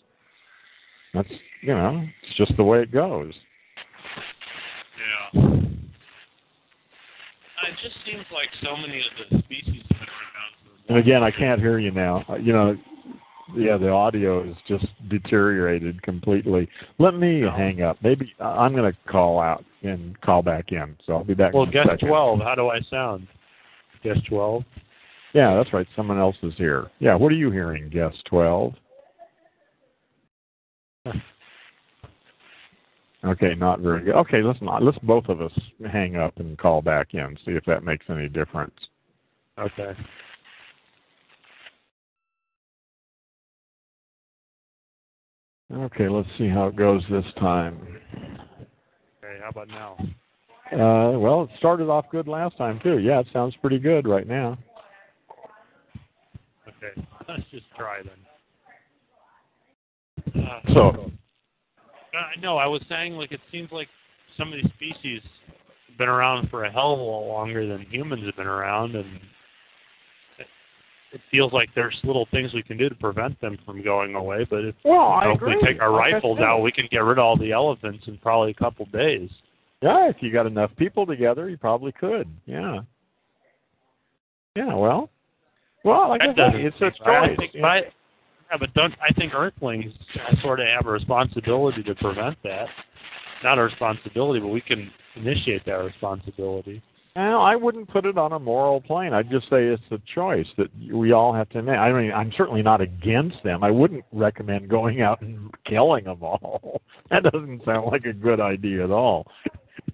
That's 1.14 1.28
you 1.62 1.74
know, 1.74 2.04
it's 2.22 2.36
just 2.36 2.56
the 2.56 2.64
way 2.64 2.82
it 2.82 2.92
goes. 2.92 3.32
Yeah. 5.34 5.42
It 7.68 7.74
just 7.82 7.96
seems 8.04 8.24
like 8.32 8.48
so 8.62 8.76
many 8.76 8.98
of 8.98 9.30
the 9.30 9.38
species 9.42 9.82
have 9.88 9.98
been 9.98 10.08
around. 10.08 10.88
And 10.88 10.98
again, 10.98 11.22
I 11.22 11.30
can't 11.30 11.60
hear 11.60 11.78
you 11.78 11.90
now. 11.90 12.24
Uh, 12.28 12.36
You 12.36 12.52
know, 12.52 12.76
yeah, 13.54 13.76
the 13.76 13.90
audio 13.90 14.48
is 14.48 14.56
just 14.66 14.86
deteriorated 15.08 16.02
completely. 16.02 16.68
Let 16.98 17.14
me 17.14 17.44
oh. 17.44 17.50
hang 17.50 17.82
up. 17.82 17.98
Maybe 18.02 18.34
I'm 18.40 18.74
going 18.74 18.90
to 18.90 18.98
call 19.10 19.38
out 19.40 19.64
and 19.82 20.20
call 20.20 20.42
back 20.42 20.72
in. 20.72 20.96
So 21.06 21.12
I'll 21.14 21.24
be 21.24 21.34
back. 21.34 21.54
Well, 21.54 21.66
guest 21.66 21.88
second. 21.90 22.08
twelve. 22.08 22.40
How 22.40 22.54
do 22.54 22.68
I 22.68 22.80
sound? 22.90 23.28
Guest 24.02 24.20
twelve. 24.28 24.64
Yeah, 25.32 25.54
that's 25.54 25.72
right. 25.72 25.86
Someone 25.94 26.18
else 26.18 26.36
is 26.42 26.54
here. 26.56 26.90
Yeah, 26.98 27.14
what 27.14 27.30
are 27.30 27.36
you 27.36 27.50
hearing, 27.50 27.88
guest 27.90 28.16
twelve? 28.28 28.74
Okay, 33.24 33.54
not 33.56 33.80
very 33.80 34.04
good. 34.04 34.14
Okay, 34.14 34.40
let's 34.40 34.60
not. 34.62 34.84
Let's 34.84 34.98
both 34.98 35.28
of 35.28 35.40
us 35.40 35.52
hang 35.90 36.14
up 36.14 36.38
and 36.38 36.56
call 36.56 36.80
back 36.80 37.08
in. 37.12 37.36
See 37.44 37.52
if 37.52 37.64
that 37.64 37.82
makes 37.82 38.06
any 38.08 38.28
difference. 38.28 38.74
Okay. 39.58 39.92
Okay, 45.72 46.08
let's 46.08 46.28
see 46.38 46.48
how 46.48 46.68
it 46.68 46.76
goes 46.76 47.02
this 47.10 47.24
time. 47.40 47.76
Okay. 49.22 49.38
How 49.42 49.48
about 49.48 49.68
now? 49.68 49.96
Uh, 50.72 51.18
well, 51.18 51.44
it 51.44 51.50
started 51.58 51.88
off 51.88 52.06
good 52.10 52.28
last 52.28 52.56
time 52.56 52.78
too. 52.82 52.98
Yeah, 52.98 53.20
it 53.20 53.26
sounds 53.32 53.54
pretty 53.60 53.78
good 53.78 54.06
right 54.06 54.26
now. 54.26 54.56
Okay. 56.68 57.06
Let's 57.28 57.42
just 57.50 57.66
try 57.76 58.00
then. 58.02 58.18
Uh, 60.44 60.60
So, 60.72 61.10
Uh, 62.14 62.40
no, 62.40 62.56
I 62.58 62.66
was 62.66 62.82
saying 62.88 63.14
like 63.14 63.32
it 63.32 63.40
seems 63.50 63.70
like 63.72 63.88
some 64.36 64.52
of 64.52 64.54
these 64.54 64.70
species 64.74 65.22
have 65.88 65.98
been 65.98 66.08
around 66.08 66.48
for 66.50 66.64
a 66.64 66.72
hell 66.72 66.92
of 66.94 67.00
a 67.00 67.02
lot 67.02 67.26
longer 67.26 67.66
than 67.66 67.82
humans 67.90 68.24
have 68.24 68.36
been 68.36 68.46
around, 68.46 68.94
and 68.94 69.20
it 71.12 71.20
feels 71.30 71.52
like 71.52 71.68
there's 71.74 71.96
little 72.04 72.26
things 72.30 72.52
we 72.52 72.62
can 72.62 72.76
do 72.76 72.88
to 72.88 72.94
prevent 72.94 73.40
them 73.40 73.56
from 73.64 73.82
going 73.82 74.14
away. 74.14 74.46
But 74.48 74.64
if, 74.64 74.74
well, 74.84 75.18
you 75.22 75.28
know, 75.28 75.34
if 75.34 75.40
we 75.40 75.66
take 75.66 75.80
our 75.80 75.90
Like 75.90 76.14
rifles 76.14 76.40
out, 76.40 76.60
we 76.62 76.72
can 76.72 76.86
get 76.90 76.98
rid 76.98 77.18
of 77.18 77.24
all 77.24 77.36
the 77.36 77.52
elephants 77.52 78.04
in 78.06 78.18
probably 78.18 78.50
a 78.50 78.54
couple 78.54 78.86
days. 78.86 79.30
Yeah, 79.82 80.08
if 80.08 80.16
you 80.20 80.32
got 80.32 80.46
enough 80.46 80.70
people 80.76 81.06
together, 81.06 81.48
you 81.48 81.56
probably 81.56 81.92
could. 81.92 82.28
Yeah. 82.46 82.80
Yeah. 84.56 84.74
Well. 84.74 85.10
Well, 85.84 86.08
like 86.08 86.22
I 86.22 86.28
That 86.28 86.52
said, 86.52 86.60
it's 86.60 86.76
a 86.76 86.90
seem 86.96 87.06
right. 87.06 87.22
I 87.22 87.28
choice. 87.28 87.36
think, 87.38 87.52
but 87.54 87.64
I, 87.64 87.76
yeah, 88.50 88.56
but 88.58 88.74
don't 88.74 88.94
I 89.00 89.12
think 89.12 89.34
Earthlings 89.34 89.92
sort 90.42 90.60
of 90.60 90.66
have 90.66 90.86
a 90.86 90.90
responsibility 90.90 91.82
to 91.84 91.94
prevent 91.94 92.36
that? 92.42 92.66
Not 93.44 93.58
a 93.58 93.62
responsibility, 93.62 94.40
but 94.40 94.48
we 94.48 94.60
can 94.60 94.90
initiate 95.14 95.64
that 95.66 95.74
responsibility. 95.74 96.82
Well, 97.16 97.40
I 97.40 97.56
wouldn't 97.56 97.88
put 97.88 98.04
it 98.04 98.18
on 98.18 98.32
a 98.32 98.38
moral 98.38 98.82
plane. 98.82 99.14
I'd 99.14 99.30
just 99.30 99.48
say 99.48 99.64
it's 99.64 99.82
a 99.90 99.98
choice 100.14 100.46
that 100.58 100.68
we 100.92 101.12
all 101.12 101.32
have 101.32 101.48
to 101.50 101.62
make. 101.62 101.78
I 101.78 101.90
mean, 101.90 102.12
I'm 102.12 102.30
certainly 102.36 102.60
not 102.60 102.82
against 102.82 103.42
them. 103.42 103.64
I 103.64 103.70
wouldn't 103.70 104.04
recommend 104.12 104.68
going 104.68 105.00
out 105.00 105.22
and 105.22 105.50
killing 105.64 106.04
them 106.04 106.22
all. 106.22 106.82
That 107.08 107.22
doesn't 107.22 107.64
sound 107.64 107.86
like 107.92 108.04
a 108.04 108.12
good 108.12 108.40
idea 108.40 108.82
at 108.82 108.90
all. 108.90 109.28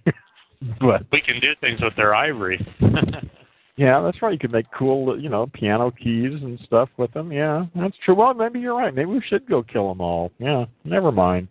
but 0.81 1.05
We 1.11 1.21
can 1.21 1.39
do 1.39 1.49
things 1.61 1.79
with 1.79 1.95
their 1.95 2.15
ivory. 2.15 2.57
yeah, 3.77 4.01
that's 4.01 4.19
right. 4.23 4.33
You 4.33 4.39
could 4.39 4.51
make 4.51 4.65
cool, 4.75 5.21
you 5.21 5.29
know, 5.29 5.45
piano 5.53 5.91
keys 5.91 6.41
and 6.41 6.59
stuff 6.65 6.89
with 6.97 7.13
them. 7.13 7.31
Yeah, 7.31 7.67
that's 7.75 7.95
true. 8.03 8.15
Well, 8.15 8.33
maybe 8.33 8.59
you're 8.59 8.75
right. 8.75 8.95
Maybe 8.95 9.11
we 9.11 9.21
should 9.29 9.47
go 9.47 9.61
kill 9.61 9.89
them 9.89 10.01
all. 10.01 10.31
Yeah, 10.39 10.65
never 10.85 11.11
mind. 11.11 11.49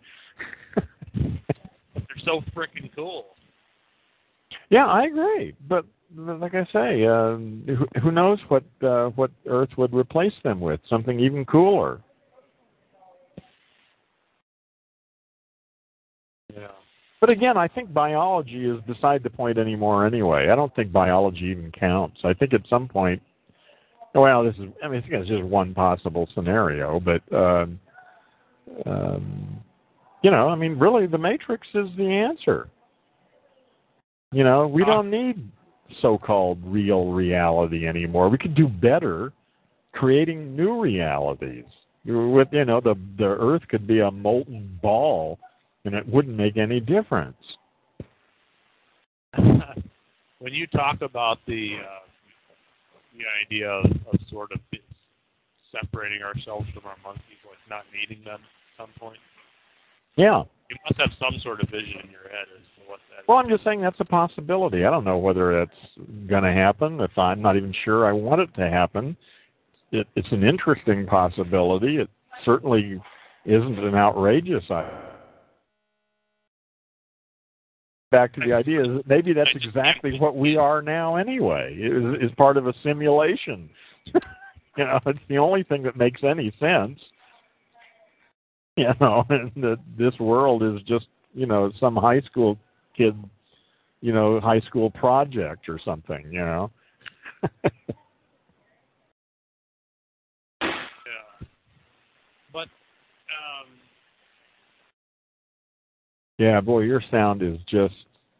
They're 1.15 2.25
so 2.25 2.41
freaking 2.53 2.93
cool. 2.93 3.32
Yeah, 4.73 4.87
I 4.87 5.03
agree. 5.03 5.53
But 5.69 5.85
like 6.17 6.55
I 6.55 6.65
say, 6.73 7.05
uh, 7.05 7.37
who, 7.37 7.85
who 8.01 8.09
knows 8.09 8.39
what 8.47 8.63
uh, 8.81 9.09
what 9.09 9.29
Earth 9.47 9.69
would 9.77 9.93
replace 9.93 10.33
them 10.43 10.59
with? 10.59 10.79
Something 10.89 11.19
even 11.19 11.45
cooler. 11.45 12.01
Yeah. 16.51 16.69
But 17.21 17.29
again, 17.29 17.55
I 17.55 17.67
think 17.67 17.93
biology 17.93 18.65
is 18.67 18.81
beside 18.87 19.21
the 19.21 19.29
point 19.29 19.59
anymore. 19.59 20.07
Anyway, 20.07 20.49
I 20.49 20.55
don't 20.55 20.75
think 20.75 20.91
biology 20.91 21.55
even 21.55 21.71
counts. 21.71 22.21
I 22.23 22.33
think 22.33 22.55
at 22.55 22.61
some 22.67 22.87
point, 22.87 23.21
well, 24.15 24.43
this 24.43 24.55
is 24.55 24.71
I 24.83 24.87
mean, 24.87 25.03
it's 25.05 25.29
just 25.29 25.43
one 25.43 25.75
possible 25.75 26.27
scenario, 26.33 26.99
but 26.99 27.21
um, 27.31 27.79
um, 28.87 29.57
you 30.23 30.31
know, 30.31 30.49
I 30.49 30.55
mean, 30.55 30.79
really, 30.79 31.05
the 31.05 31.19
Matrix 31.19 31.67
is 31.75 31.89
the 31.95 32.07
answer. 32.07 32.69
You 34.33 34.43
know, 34.43 34.67
we 34.67 34.83
don't 34.83 35.09
need 35.11 35.47
so-called 36.01 36.59
real 36.65 37.11
reality 37.11 37.87
anymore. 37.87 38.29
We 38.29 38.37
could 38.37 38.55
do 38.55 38.67
better 38.67 39.31
creating 39.93 40.55
new 40.55 40.81
realities. 40.81 41.65
With 42.05 42.49
you 42.51 42.65
know, 42.65 42.81
the 42.81 42.95
the 43.17 43.25
Earth 43.25 43.61
could 43.69 43.87
be 43.87 43.99
a 43.99 44.11
molten 44.11 44.79
ball, 44.81 45.39
and 45.85 45.93
it 45.95 46.05
wouldn't 46.07 46.35
make 46.35 46.57
any 46.57 46.81
difference. 46.81 47.37
when 49.37 50.51
you 50.51 50.67
talk 50.67 51.01
about 51.01 51.37
the 51.47 51.77
uh, 51.79 52.03
the 53.17 53.23
idea 53.45 53.69
of, 53.69 53.85
of 53.85 54.19
sort 54.29 54.51
of 54.51 54.59
separating 55.71 56.21
ourselves 56.21 56.67
from 56.73 56.83
our 56.85 56.97
monkeys, 57.03 57.39
like 57.47 57.57
not 57.69 57.83
needing 57.93 58.23
them 58.25 58.39
at 58.41 58.77
some 58.77 58.89
point, 58.99 59.19
Yeah. 60.15 60.43
You 60.73 60.79
must 60.89 60.99
have 60.99 61.11
some 61.19 61.39
sort 61.41 61.61
of 61.61 61.69
vision 61.69 62.01
in 62.03 62.11
your 62.11 62.23
head 62.23 62.47
as 62.55 62.63
to 62.75 62.89
what 62.89 62.99
that 63.09 63.27
Well, 63.27 63.39
is. 63.39 63.43
I'm 63.45 63.49
just 63.49 63.63
saying 63.63 63.81
that's 63.81 63.99
a 63.99 64.05
possibility. 64.05 64.85
I 64.85 64.89
don't 64.89 65.03
know 65.03 65.17
whether 65.17 65.61
it's 65.61 65.71
going 66.27 66.43
to 66.43 66.51
happen. 66.51 66.99
If 66.99 67.17
I'm 67.17 67.41
not 67.41 67.55
even 67.55 67.73
sure 67.83 68.05
I 68.05 68.11
want 68.11 68.41
it 68.41 68.53
to 68.55 68.69
happen, 68.69 69.15
it, 69.91 70.07
it's 70.15 70.31
an 70.31 70.43
interesting 70.43 71.05
possibility. 71.05 71.97
It 71.97 72.09
certainly 72.43 73.01
isn't 73.45 73.79
an 73.79 73.95
outrageous 73.95 74.63
idea. 74.69 75.09
Back 78.11 78.33
to 78.33 78.41
the 78.45 78.53
idea 78.53 78.81
is 78.81 78.87
that 78.97 79.07
maybe 79.07 79.33
that's 79.33 79.49
exactly 79.55 80.19
what 80.19 80.35
we 80.35 80.55
are 80.55 80.83
now 80.83 81.15
anyway. 81.15 81.75
Is 81.75 82.31
part 82.37 82.57
of 82.57 82.67
a 82.67 82.73
simulation. 82.83 83.69
you 84.05 84.21
know, 84.77 84.99
it's 85.07 85.19
the 85.29 85.39
only 85.39 85.63
thing 85.63 85.81
that 85.83 85.97
makes 85.97 86.23
any 86.23 86.53
sense. 86.59 86.99
You 88.77 88.87
know, 88.99 89.23
and 89.29 89.51
that 89.57 89.77
this 89.99 90.17
world 90.19 90.63
is 90.63 90.81
just 90.87 91.05
you 91.35 91.45
know 91.45 91.71
some 91.79 91.95
high 91.95 92.21
school 92.21 92.57
kid, 92.97 93.15
you 94.01 94.11
know, 94.13 94.39
high 94.39 94.61
school 94.61 94.89
project 94.89 95.69
or 95.69 95.79
something. 95.83 96.25
You 96.31 96.39
know. 96.39 96.71
Yeah. 100.61 101.47
But 102.51 102.67
um, 103.29 103.67
Yeah, 106.37 106.61
boy, 106.61 106.79
your 106.79 107.01
sound 107.11 107.41
is 107.41 107.57
just 107.67 107.93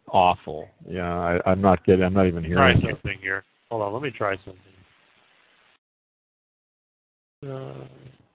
awful. 0.07 0.67
Yeah, 0.87 1.13
I, 1.13 1.39
I'm 1.45 1.61
not 1.61 1.85
getting. 1.85 2.05
I'm 2.05 2.13
not 2.13 2.27
even 2.27 2.43
hearing. 2.43 2.81
you. 2.81 2.91
something 2.91 3.19
here. 3.21 3.43
Hold 3.69 3.81
on, 3.83 3.93
let 3.93 4.01
me 4.01 4.11
try 4.11 4.35
something. 4.37 4.61
Uh, 7.47 7.85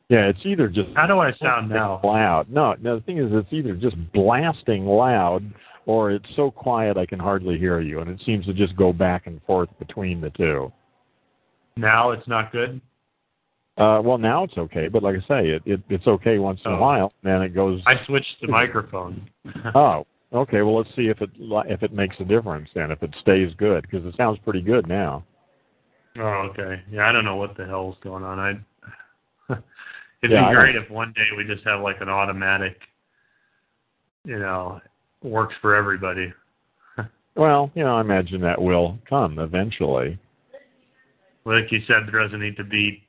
Yeah, 0.09 0.27
it's 0.27 0.41
either 0.45 0.69
just 0.69 0.89
how 0.95 1.07
do 1.07 1.19
I 1.19 1.33
sound 1.35 1.69
now? 1.69 2.01
loud. 2.03 2.49
No, 2.51 2.75
no. 2.81 2.97
The 2.97 3.03
thing 3.03 3.19
is, 3.19 3.27
it's 3.31 3.53
either 3.53 3.75
just 3.75 3.97
blasting 4.13 4.87
loud, 4.87 5.43
or 5.85 6.11
it's 6.11 6.25
so 6.35 6.51
quiet 6.51 6.97
I 6.97 7.05
can 7.05 7.19
hardly 7.19 7.59
hear 7.59 7.81
you, 7.81 8.01
and 8.01 8.11
it 8.11 8.21
seems 8.25 8.47
to 8.47 8.55
just 8.55 8.75
go 8.75 8.93
back 8.93 9.27
and 9.27 9.41
forth 9.43 9.69
between 9.79 10.21
the 10.23 10.31
two. 10.31 10.73
Now 11.77 12.13
it's 12.13 12.27
not 12.27 12.53
good. 12.53 12.81
Uh, 13.77 14.01
well, 14.03 14.19
now 14.19 14.43
it's 14.45 14.57
okay, 14.59 14.89
but 14.89 15.03
like 15.03 15.15
I 15.17 15.29
say, 15.29 15.49
it, 15.51 15.63
it 15.67 15.81
it's 15.91 16.07
okay 16.07 16.39
once 16.39 16.61
in 16.65 16.73
a 16.73 16.77
Oh. 16.77 16.81
while, 16.81 17.13
then 17.23 17.43
it 17.43 17.51
goes. 17.55 17.81
I 17.87 18.03
switched 18.07 18.41
the 18.41 18.49
microphone. 18.49 19.29
Oh, 19.75 20.07
okay. 20.33 20.63
Well, 20.63 20.77
let's 20.79 20.89
see 20.97 21.09
if 21.09 21.21
it 21.21 21.31
if 21.39 21.83
it 21.83 21.93
makes 21.93 22.17
a 22.21 22.25
difference 22.25 22.71
then. 22.75 22.91
If 22.91 23.03
it 23.03 23.15
stays 23.21 23.53
good, 23.59 23.83
because 23.83 24.05
it 24.07 24.17
sounds 24.17 24.39
pretty 24.43 24.63
good 24.63 24.89
now. 24.89 25.23
Oh, 26.19 26.49
okay. 26.51 26.83
Yeah, 26.91 27.09
I 27.09 27.13
don't 27.13 27.25
know 27.27 27.37
what 27.37 27.57
the 27.59 27.67
hell's 27.67 27.97
going 28.03 28.25
on. 28.25 28.39
I 29.49 29.55
it'd 30.23 30.35
Yeah, 30.35 30.49
be 30.49 30.55
great 30.55 30.77
if 30.77 30.91
one 30.91 31.13
day 31.15 31.27
we 31.37 31.45
just 31.45 31.67
have 31.67 31.81
like 31.81 32.01
an 32.01 32.09
automatic 32.09 32.77
you 34.25 34.39
know 34.39 34.81
works 35.23 35.55
for 35.61 35.75
everybody. 35.75 36.33
Well, 37.37 37.71
you 37.77 37.85
know, 37.85 37.97
I 37.97 38.01
imagine 38.01 38.41
that 38.41 38.61
will 38.61 38.99
come 39.09 39.39
eventually. 39.39 40.19
Like 41.45 41.71
you 41.71 41.79
said, 41.87 41.99
there 42.11 42.21
doesn't 42.21 42.41
need 42.41 42.57
to 42.57 42.65
be 42.65 43.05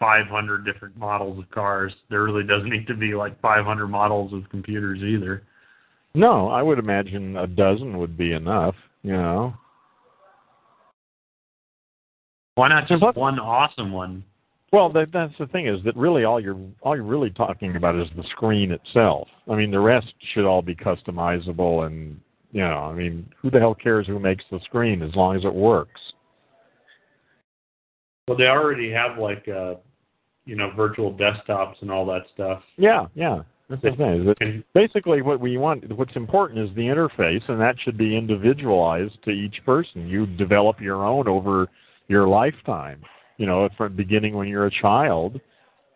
500 0.00 0.64
different 0.64 0.96
models 0.96 1.38
of 1.38 1.48
cars. 1.52 1.92
There 2.08 2.24
really 2.24 2.42
doesn't 2.42 2.68
need 2.68 2.88
to 2.88 2.96
be 2.96 3.14
like 3.14 3.40
500 3.40 3.86
models 3.86 4.32
of 4.32 4.48
computers 4.50 4.98
either. 5.02 5.44
No, 6.16 6.48
I 6.48 6.62
would 6.62 6.80
imagine 6.80 7.36
a 7.36 7.46
dozen 7.46 7.96
would 7.98 8.18
be 8.18 8.32
enough. 8.32 8.74
You 9.04 9.12
know. 9.12 9.54
Why 12.56 12.68
not 12.68 12.88
just 12.88 13.04
one 13.14 13.38
awesome 13.38 13.92
one? 13.92 14.24
Well, 14.72 14.88
that, 14.92 15.08
that's 15.12 15.34
the 15.38 15.46
thing 15.48 15.66
is 15.66 15.82
that 15.84 15.96
really 15.96 16.24
all 16.24 16.40
you're 16.40 16.58
all 16.82 16.94
you're 16.94 17.04
really 17.04 17.30
talking 17.30 17.74
about 17.74 17.96
is 17.96 18.08
the 18.16 18.22
screen 18.30 18.70
itself. 18.70 19.26
I 19.50 19.56
mean, 19.56 19.70
the 19.70 19.80
rest 19.80 20.12
should 20.32 20.44
all 20.44 20.62
be 20.62 20.76
customizable, 20.76 21.86
and 21.86 22.20
you 22.52 22.62
know, 22.62 22.78
I 22.78 22.94
mean, 22.94 23.28
who 23.40 23.50
the 23.50 23.58
hell 23.58 23.74
cares 23.74 24.06
who 24.06 24.18
makes 24.20 24.44
the 24.50 24.60
screen 24.64 25.02
as 25.02 25.14
long 25.16 25.36
as 25.36 25.44
it 25.44 25.52
works? 25.52 26.00
Well, 28.28 28.36
they 28.38 28.46
already 28.46 28.92
have 28.92 29.18
like 29.18 29.48
uh, 29.48 29.74
you 30.44 30.54
know 30.54 30.70
virtual 30.76 31.12
desktops 31.12 31.74
and 31.80 31.90
all 31.90 32.06
that 32.06 32.22
stuff. 32.32 32.62
Yeah, 32.76 33.06
yeah. 33.14 33.42
That's 33.68 33.82
the 33.82 33.92
thing. 33.92 34.20
Is 34.20 34.26
that 34.26 34.64
basically 34.74 35.22
what 35.22 35.38
we 35.40 35.56
want, 35.56 35.96
what's 35.96 36.16
important 36.16 36.58
is 36.58 36.74
the 36.74 36.82
interface, 36.82 37.48
and 37.48 37.60
that 37.60 37.76
should 37.80 37.96
be 37.96 38.16
individualized 38.16 39.22
to 39.24 39.30
each 39.30 39.60
person. 39.64 40.08
You 40.08 40.26
develop 40.26 40.80
your 40.80 41.04
own 41.06 41.28
over 41.28 41.68
your 42.08 42.26
lifetime. 42.26 43.00
You 43.40 43.46
know, 43.46 43.66
from 43.78 43.96
beginning 43.96 44.34
when 44.34 44.48
you're 44.48 44.66
a 44.66 44.70
child, 44.82 45.40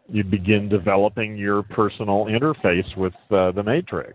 you 0.08 0.24
begin 0.24 0.66
developing 0.70 1.36
your 1.36 1.62
personal 1.62 2.24
interface 2.24 2.96
with 2.96 3.12
uh, 3.30 3.52
the 3.52 3.62
matrix. 3.62 4.14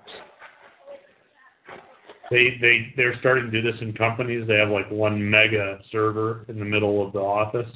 they 2.32 2.58
they 2.60 2.92
they're 2.98 3.14
starting 3.20 3.52
to 3.52 3.52
do 3.52 3.72
this 3.72 3.80
in 3.82 3.94
companies. 3.94 4.48
They 4.48 4.56
have 4.56 4.70
like 4.70 4.90
one 4.90 5.30
mega 5.30 5.80
server 5.92 6.44
in 6.48 6.58
the 6.58 6.66
middle 6.66 7.06
of 7.06 7.14
the 7.14 7.20
office, 7.20 7.70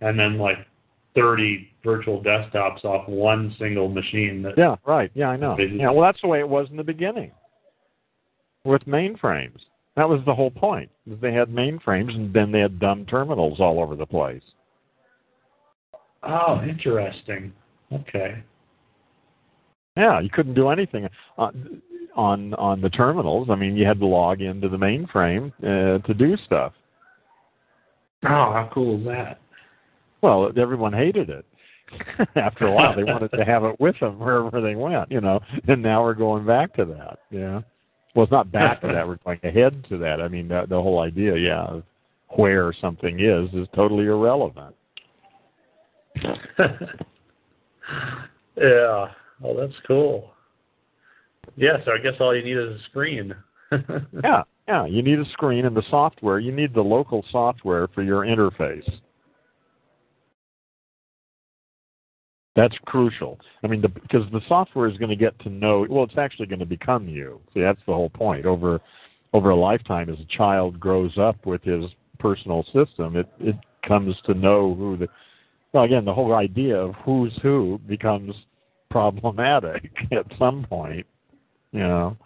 and 0.00 0.18
then 0.18 0.38
like 0.38 0.58
30 1.14 1.70
virtual 1.84 2.20
desktops 2.20 2.84
off 2.84 3.08
one 3.08 3.54
single 3.60 3.88
machine. 3.88 4.42
That 4.42 4.58
Yeah, 4.58 4.74
right. 4.84 5.08
Yeah, 5.14 5.28
I 5.28 5.36
know. 5.36 5.56
Yeah, 5.56 5.90
well, 5.90 6.02
that's 6.02 6.20
the 6.20 6.26
way 6.26 6.40
it 6.40 6.48
was 6.48 6.66
in 6.72 6.76
the 6.76 6.82
beginning 6.82 7.30
with 8.64 8.82
mainframes. 8.86 9.60
That 9.94 10.08
was 10.08 10.20
the 10.26 10.34
whole 10.34 10.50
point. 10.50 10.90
is 11.08 11.20
They 11.20 11.32
had 11.32 11.48
mainframes, 11.48 12.12
and 12.16 12.34
then 12.34 12.50
they 12.50 12.58
had 12.58 12.80
dumb 12.80 13.06
terminals 13.06 13.60
all 13.60 13.80
over 13.80 13.94
the 13.94 14.06
place. 14.06 14.42
Oh, 16.26 16.62
interesting. 16.68 17.52
Okay. 17.92 18.42
Yeah, 19.96 20.20
you 20.20 20.30
couldn't 20.30 20.54
do 20.54 20.68
anything 20.70 21.08
on 21.38 21.82
on 22.16 22.54
on 22.54 22.80
the 22.80 22.90
terminals. 22.90 23.48
I 23.50 23.54
mean, 23.54 23.76
you 23.76 23.86
had 23.86 24.00
to 24.00 24.06
log 24.06 24.40
into 24.40 24.68
the 24.68 24.76
mainframe 24.76 25.52
uh, 25.62 26.04
to 26.06 26.14
do 26.14 26.36
stuff. 26.46 26.72
Oh, 28.24 28.28
how 28.28 28.70
cool 28.72 28.98
is 28.98 29.06
that? 29.06 29.40
Well, 30.22 30.50
everyone 30.56 30.92
hated 30.92 31.28
it. 31.28 31.44
After 32.36 32.66
a 32.66 32.72
while, 32.72 32.96
they 32.96 33.04
wanted 33.04 33.30
to 33.32 33.44
have 33.44 33.64
it 33.64 33.78
with 33.78 33.94
them 34.00 34.18
wherever 34.18 34.60
they 34.60 34.74
went, 34.74 35.12
you 35.12 35.20
know. 35.20 35.40
And 35.68 35.82
now 35.82 36.02
we're 36.02 36.14
going 36.14 36.46
back 36.46 36.74
to 36.76 36.84
that. 36.86 37.18
Yeah. 37.30 37.60
Well, 38.14 38.24
it's 38.24 38.32
not 38.32 38.50
back 38.50 38.80
to 38.80 38.86
that. 38.86 39.06
We're 39.06 39.18
going 39.24 39.40
ahead 39.44 39.84
to 39.90 39.98
that. 39.98 40.20
I 40.20 40.28
mean, 40.28 40.48
the, 40.48 40.64
the 40.68 40.80
whole 40.80 41.00
idea, 41.00 41.36
yeah, 41.36 41.64
of 41.64 41.82
where 42.30 42.72
something 42.80 43.20
is 43.20 43.52
is 43.52 43.68
totally 43.74 44.06
irrelevant. 44.06 44.74
yeah. 48.56 49.08
Oh, 49.42 49.56
that's 49.58 49.74
cool. 49.86 50.30
Yeah, 51.56 51.76
so 51.84 51.92
I 51.92 51.98
guess 51.98 52.14
all 52.20 52.34
you 52.34 52.44
need 52.44 52.56
is 52.56 52.80
a 52.80 52.84
screen. 52.90 53.34
Yeah, 54.22 54.42
yeah. 54.68 54.86
You 54.86 55.02
need 55.02 55.18
a 55.18 55.24
screen 55.32 55.64
and 55.66 55.76
the 55.76 55.82
software. 55.90 56.38
You 56.38 56.52
need 56.52 56.72
the 56.74 56.80
local 56.80 57.24
software 57.32 57.88
for 57.88 58.02
your 58.02 58.20
interface. 58.24 58.88
That's 62.56 62.76
crucial. 62.86 63.40
I 63.64 63.66
mean, 63.66 63.82
the, 63.82 63.88
because 63.88 64.30
the 64.30 64.40
software 64.46 64.88
is 64.88 64.96
going 64.96 65.10
to 65.10 65.16
get 65.16 65.36
to 65.40 65.48
know. 65.48 65.86
Well, 65.90 66.04
it's 66.04 66.18
actually 66.18 66.46
going 66.46 66.60
to 66.60 66.66
become 66.66 67.08
you. 67.08 67.40
See, 67.52 67.60
that's 67.60 67.80
the 67.86 67.94
whole 67.94 68.10
point. 68.10 68.46
Over 68.46 68.80
over 69.32 69.50
a 69.50 69.56
lifetime, 69.56 70.08
as 70.08 70.20
a 70.20 70.36
child 70.36 70.78
grows 70.78 71.18
up 71.18 71.44
with 71.44 71.62
his 71.64 71.84
personal 72.20 72.62
system, 72.64 73.16
it 73.16 73.28
it 73.40 73.56
comes 73.86 74.14
to 74.26 74.34
know 74.34 74.74
who 74.74 74.96
the. 74.96 75.08
Well, 75.74 75.82
again, 75.82 76.04
the 76.04 76.14
whole 76.14 76.34
idea 76.34 76.76
of 76.76 76.94
who's 77.04 77.36
who 77.42 77.80
becomes 77.88 78.32
problematic 78.90 79.90
at 80.12 80.24
some 80.38 80.64
point. 80.64 81.04
You 81.72 81.80
know. 81.80 82.16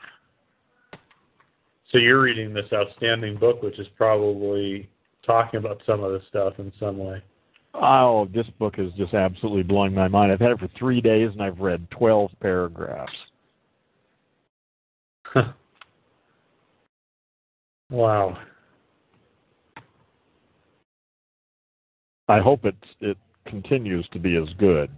So 1.90 1.96
you're 1.96 2.20
reading 2.20 2.52
this 2.52 2.70
outstanding 2.74 3.38
book, 3.38 3.62
which 3.62 3.78
is 3.78 3.86
probably 3.96 4.90
talking 5.24 5.56
about 5.58 5.80
some 5.86 6.04
of 6.04 6.12
this 6.12 6.22
stuff 6.28 6.58
in 6.58 6.70
some 6.78 6.98
way. 6.98 7.22
Oh, 7.72 8.28
this 8.34 8.46
book 8.58 8.74
is 8.76 8.92
just 8.98 9.14
absolutely 9.14 9.62
blowing 9.62 9.94
my 9.94 10.08
mind. 10.08 10.30
I've 10.30 10.40
had 10.40 10.50
it 10.50 10.58
for 10.58 10.68
three 10.78 11.00
days 11.00 11.30
and 11.32 11.42
I've 11.42 11.60
read 11.60 11.90
12 11.90 12.30
paragraphs. 12.40 13.12
wow. 17.90 18.36
I 22.28 22.40
hope 22.40 22.66
it's, 22.66 22.76
it 23.00 23.16
continues 23.48 24.06
to 24.12 24.18
be 24.18 24.36
as 24.36 24.48
good. 24.58 24.90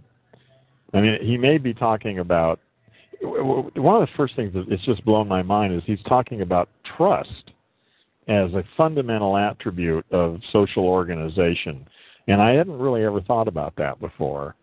I 0.93 1.01
mean, 1.01 1.17
he 1.21 1.37
may 1.37 1.57
be 1.57 1.73
talking 1.73 2.19
about 2.19 2.59
one 3.21 4.01
of 4.01 4.07
the 4.07 4.13
first 4.17 4.35
things 4.35 4.53
that's 4.53 4.83
just 4.83 5.05
blown 5.05 5.27
my 5.27 5.41
mind 5.41 5.73
is 5.73 5.83
he's 5.85 6.01
talking 6.07 6.41
about 6.41 6.69
trust 6.97 7.51
as 8.27 8.53
a 8.53 8.63
fundamental 8.75 9.37
attribute 9.37 10.05
of 10.11 10.39
social 10.51 10.85
organization. 10.85 11.87
And 12.27 12.41
I 12.41 12.51
hadn't 12.51 12.77
really 12.77 13.03
ever 13.03 13.21
thought 13.21 13.47
about 13.47 13.75
that 13.77 13.99
before. 13.99 14.55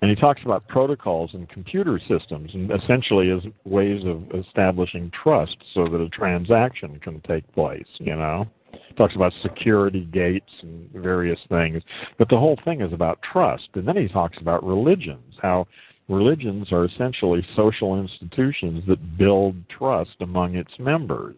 And 0.00 0.10
he 0.10 0.16
talks 0.16 0.42
about 0.44 0.66
protocols 0.66 1.30
and 1.32 1.48
computer 1.48 2.00
systems 2.08 2.50
and 2.54 2.72
essentially 2.72 3.30
as 3.30 3.40
ways 3.64 4.02
of 4.04 4.24
establishing 4.34 5.12
trust 5.22 5.56
so 5.74 5.84
that 5.84 6.00
a 6.00 6.08
transaction 6.08 6.98
can 6.98 7.20
take 7.20 7.50
place, 7.52 7.86
you 7.98 8.16
know. 8.16 8.48
Talks 8.96 9.14
about 9.14 9.32
security 9.42 10.04
gates 10.12 10.50
and 10.62 10.90
various 10.92 11.38
things. 11.48 11.82
But 12.18 12.28
the 12.28 12.38
whole 12.38 12.58
thing 12.64 12.80
is 12.80 12.92
about 12.92 13.20
trust. 13.22 13.68
And 13.74 13.86
then 13.86 13.96
he 13.96 14.08
talks 14.08 14.38
about 14.40 14.64
religions, 14.64 15.34
how 15.40 15.66
religions 16.08 16.72
are 16.72 16.84
essentially 16.84 17.46
social 17.56 18.00
institutions 18.00 18.84
that 18.88 19.18
build 19.18 19.56
trust 19.68 20.16
among 20.20 20.56
its 20.56 20.72
members. 20.78 21.36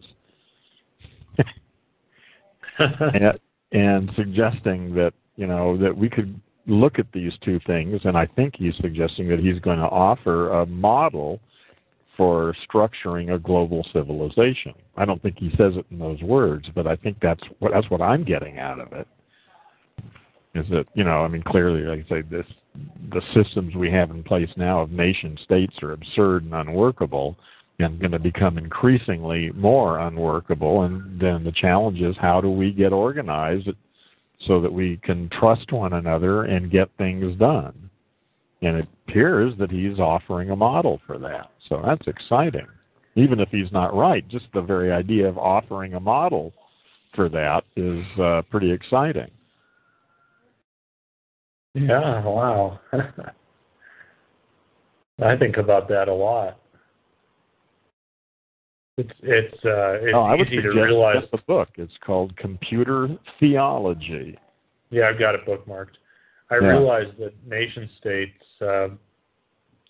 and, 2.79 3.39
and 3.71 4.11
suggesting 4.15 4.93
that 4.95 5.13
you 5.35 5.47
know 5.47 5.77
that 5.77 5.95
we 5.95 6.09
could 6.09 6.39
look 6.67 6.97
at 6.99 7.11
these 7.13 7.33
two 7.43 7.59
things, 7.67 8.01
and 8.05 8.17
I 8.17 8.25
think 8.25 8.55
he's 8.57 8.75
suggesting 8.81 9.29
that 9.29 9.39
he's 9.39 9.59
going 9.59 9.79
to 9.79 9.85
offer 9.85 10.49
a 10.49 10.65
model 10.65 11.39
for 12.17 12.55
structuring 12.69 13.33
a 13.33 13.39
global 13.39 13.85
civilization. 13.93 14.73
I 14.97 15.05
don't 15.05 15.21
think 15.21 15.37
he 15.37 15.49
says 15.51 15.73
it 15.75 15.85
in 15.91 15.99
those 15.99 16.21
words, 16.21 16.67
but 16.73 16.87
I 16.87 16.95
think 16.95 17.17
that's 17.21 17.43
what 17.59 17.71
that's 17.73 17.89
what 17.89 18.01
I'm 18.01 18.23
getting 18.23 18.59
out 18.59 18.79
of 18.79 18.93
it. 18.93 19.07
Is 20.53 20.65
that 20.69 20.85
you 20.93 21.03
know 21.03 21.23
I 21.23 21.27
mean 21.27 21.43
clearly 21.43 21.81
like 21.81 22.05
I 22.05 22.09
say 22.09 22.21
this 22.21 22.45
the 23.11 23.21
systems 23.33 23.75
we 23.75 23.91
have 23.91 24.11
in 24.11 24.23
place 24.23 24.49
now 24.57 24.81
of 24.81 24.91
nation 24.91 25.37
states 25.43 25.75
are 25.81 25.91
absurd 25.91 26.43
and 26.43 26.53
unworkable 26.53 27.37
and 27.79 27.99
going 27.99 28.11
to 28.11 28.19
become 28.19 28.57
increasingly 28.57 29.51
more 29.51 29.99
unworkable 29.99 30.83
and 30.83 31.19
then 31.19 31.43
the 31.43 31.51
challenge 31.51 32.01
is 32.01 32.15
how 32.19 32.39
do 32.41 32.49
we 32.49 32.71
get 32.71 32.93
organized 32.93 33.69
so 34.47 34.61
that 34.61 34.71
we 34.71 34.97
can 35.03 35.29
trust 35.29 35.71
one 35.71 35.93
another 35.93 36.43
and 36.43 36.71
get 36.71 36.89
things 36.97 37.37
done 37.37 37.89
and 38.61 38.77
it 38.77 38.87
appears 39.07 39.53
that 39.59 39.71
he's 39.71 39.99
offering 39.99 40.49
a 40.49 40.55
model 40.55 40.99
for 41.05 41.17
that 41.17 41.51
so 41.69 41.81
that's 41.85 42.07
exciting 42.07 42.67
even 43.15 43.39
if 43.39 43.49
he's 43.49 43.71
not 43.71 43.95
right 43.95 44.27
just 44.27 44.45
the 44.53 44.61
very 44.61 44.91
idea 44.91 45.27
of 45.27 45.37
offering 45.37 45.93
a 45.93 45.99
model 45.99 46.53
for 47.13 47.29
that 47.29 47.63
is 47.75 48.03
uh, 48.19 48.41
pretty 48.49 48.71
exciting 48.71 49.29
Yeah, 51.75 52.23
wow. 52.23 52.79
I 55.21 55.35
think 55.35 55.57
about 55.57 55.89
that 55.89 56.07
a 56.07 56.13
lot. 56.13 56.57
It's 58.97 59.11
it's 59.21 59.53
uh 59.65 59.99
it's 60.01 60.13
oh, 60.15 60.21
I 60.21 60.35
would 60.35 60.47
easy 60.47 60.61
to 60.61 60.69
realize 60.69 61.25
the 61.33 61.39
book. 61.45 61.67
It's 61.75 61.93
called 62.05 62.35
Computer 62.37 63.09
Theology. 63.41 64.37
Yeah, 64.89 65.09
I've 65.09 65.19
got 65.19 65.35
it 65.35 65.45
bookmarked. 65.45 65.97
I 66.49 66.55
Yeah. 66.55 66.77
realize 66.77 67.11
that 67.17 67.33
nation 67.47 67.89
states 67.97 68.43
uh, 68.61 68.89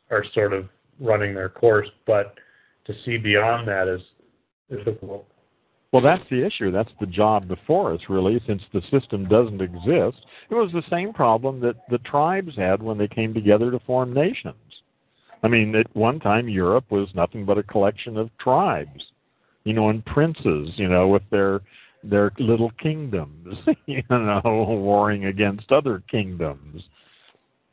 are 0.10 0.24
sort 0.34 0.54
of 0.54 0.70
running 1.00 1.34
their 1.34 1.50
course, 1.50 1.90
but 2.06 2.36
to 2.86 2.94
see 3.04 3.18
beyond 3.18 3.68
that 3.68 3.88
is 3.88 4.02
difficult. 4.70 5.28
Well, 5.92 6.02
that's 6.02 6.28
the 6.30 6.46
issue. 6.46 6.72
That's 6.72 6.92
the 7.00 7.06
job 7.06 7.48
before 7.48 7.94
us, 7.94 8.02
really, 8.10 8.42
since 8.46 8.62
the 8.74 8.82
system 8.92 9.28
doesn't 9.28 9.62
exist. 9.62 10.26
It 10.50 10.56
was 10.56 10.72
the 10.74 10.84
same 10.90 11.14
problem 11.14 11.62
that 11.62 11.78
the 11.90 12.00
tribes 12.00 12.56
had 12.58 12.84
when 12.84 12.98
they 12.98 13.08
came 13.08 13.34
together 13.34 13.72
to 13.72 13.80
form 13.80 14.14
nations. 14.14 14.56
I 15.44 15.48
mean, 15.48 15.76
at 15.76 15.88
one 15.96 16.20
time 16.20 16.50
Europe 16.50 16.86
was 16.90 17.08
nothing 17.16 17.46
but 17.46 17.58
a 17.58 17.64
collection 17.64 18.18
of 18.18 18.36
tribes, 18.40 19.06
you 19.64 19.74
know, 19.74 19.90
and 19.90 20.06
princes, 20.06 20.70
you 20.76 20.90
know, 20.90 21.08
with 21.08 21.24
their 21.32 21.62
their 22.10 22.32
little 22.40 22.72
kingdoms, 22.82 23.58
you 23.86 24.04
know, 24.10 24.42
warring 24.44 25.26
against 25.26 25.72
other 25.72 26.04
kingdoms, 26.10 26.84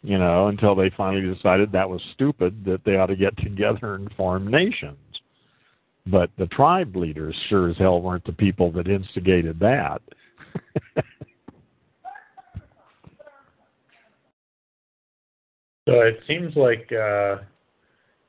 you 0.03 0.19
know, 0.19 0.49
until 0.49 0.75
they 0.75 0.91
finally 0.97 1.35
decided 1.35 1.73
that 1.73 1.89
was 1.89 2.01
stupid 2.15 2.65
that 2.65 2.85
they 2.85 2.97
ought 2.97 3.07
to 3.07 3.17
get 3.17 3.37
together 3.43 3.95
and 3.95 4.13
form 4.15 4.51
nations. 4.51 4.97
But 6.07 6.31
the 6.37 6.47
tribe 6.47 6.97
leaders 6.97 7.37
sure 7.49 7.71
as 7.71 7.77
hell 7.79 8.01
weren't 8.01 8.25
the 8.25 8.33
people 8.33 8.73
that 8.73 8.89
instigated 8.89 9.61
that. 9.61 10.03
So 15.89 16.01
it 16.01 16.21
seems 16.29 16.55
like 16.55 16.91
uh, 16.93 17.39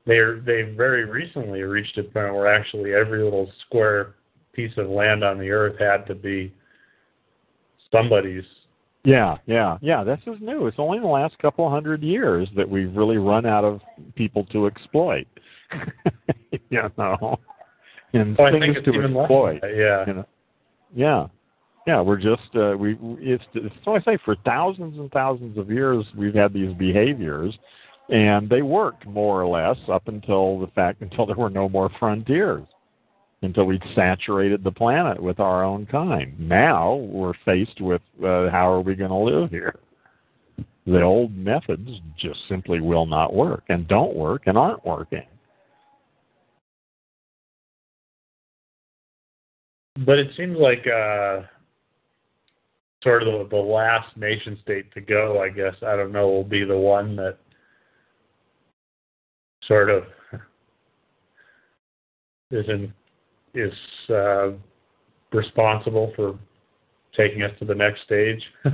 they're 0.06 0.40
they 0.40 0.74
very 0.76 1.06
recently 1.06 1.62
reached 1.62 1.98
a 1.98 2.04
point 2.04 2.34
where 2.34 2.54
actually 2.54 2.94
every 2.94 3.24
little 3.24 3.52
square 3.66 4.16
piece 4.54 4.72
of 4.78 4.90
land 4.90 5.24
on 5.24 5.40
the 5.40 5.50
earth 5.50 5.80
had 5.80 6.06
to 6.08 6.16
be 6.16 6.54
somebody's. 7.92 8.44
Yeah, 9.04 9.38
yeah, 9.46 9.78
yeah. 9.82 10.04
This 10.04 10.20
is 10.28 10.38
new. 10.40 10.68
It's 10.68 10.78
only 10.80 10.98
in 10.98 11.04
the 11.04 11.10
last 11.10 11.38
couple 11.40 11.70
hundred 11.70 12.02
years 12.02 12.48
that 12.56 12.70
we've 12.70 12.96
really 12.96 13.18
run 13.18 13.46
out 13.46 13.66
of 13.66 13.82
people 14.16 14.46
to 14.46 14.68
exploit. 14.68 15.28
you 16.70 16.82
know, 16.98 17.38
and 18.14 18.40
I 18.40 18.52
things 18.52 18.78
to 18.86 19.04
exploit. 19.04 19.62
that, 19.62 19.76
yeah. 19.76 20.06
You 20.08 20.14
know? 20.14 20.26
Yeah. 20.96 21.28
Yeah, 21.86 22.00
we're 22.00 22.16
just 22.16 22.56
uh, 22.56 22.78
we 22.78 22.98
it's, 23.20 23.44
it's 23.54 23.76
so 23.84 23.96
I 23.96 24.02
say 24.04 24.18
for 24.24 24.38
thousands 24.46 24.98
and 24.98 25.12
thousands 25.12 25.58
of 25.58 25.70
years 25.70 26.06
we've 26.18 26.34
had 26.34 26.54
these 26.54 26.74
behaviors 26.76 27.54
and 28.08 28.50
they 28.50 28.62
worked 28.62 29.06
more 29.06 29.42
or 29.42 29.48
less 29.48 29.78
up 29.92 30.08
until 30.08 30.60
the 30.60 30.68
fact 30.68 31.02
until 31.02 31.26
there 31.26 31.36
were 31.36 31.50
no 31.50 31.68
more 31.68 31.90
frontiers 32.00 32.64
until 33.44 33.66
we 33.66 33.80
saturated 33.96 34.64
the 34.64 34.72
planet 34.72 35.22
with 35.22 35.40
our 35.40 35.64
own 35.64 35.86
kind. 35.86 36.38
Now 36.40 36.96
we're 36.96 37.34
faced 37.46 37.80
with 37.82 38.02
uh, 38.20 38.50
how 38.50 38.72
are 38.72 38.82
we 38.82 38.96
going 38.96 39.10
to 39.12 39.16
live 39.16 39.50
here? 39.50 39.80
The 40.86 41.02
old 41.02 41.36
methods 41.36 41.90
just 42.18 42.40
simply 42.50 42.82
will 42.82 43.06
not 43.06 43.34
work 43.34 43.64
and 43.70 43.88
don't 43.88 44.16
work 44.16 44.44
and 44.48 44.58
aren't 44.58 44.86
working. 44.86 45.24
But 50.06 50.20
it 50.20 50.32
seems 50.36 50.58
like 50.58 50.86
uh, 50.88 51.42
sort 53.04 53.24
of 53.24 53.50
the, 53.50 53.56
the 53.56 53.62
last 53.62 54.18
nation 54.18 54.58
state 54.62 54.92
to 54.94 55.02
go, 55.02 55.42
I 55.42 55.50
guess, 55.50 55.76
I 55.86 55.96
don't 55.96 56.12
know, 56.12 56.28
will 56.28 56.44
be 56.44 56.64
the 56.64 56.78
one 56.78 57.16
that 57.18 57.38
sort 59.68 59.90
of 59.90 60.04
is 62.52 62.68
in, 62.68 62.94
is 63.54 63.74
uh, 64.10 64.52
responsible 65.32 66.12
for 66.16 66.38
taking 67.16 67.44
us 67.44 67.52
to 67.60 67.66
the 67.66 67.76
next 67.76 68.02
stage. 68.04 68.42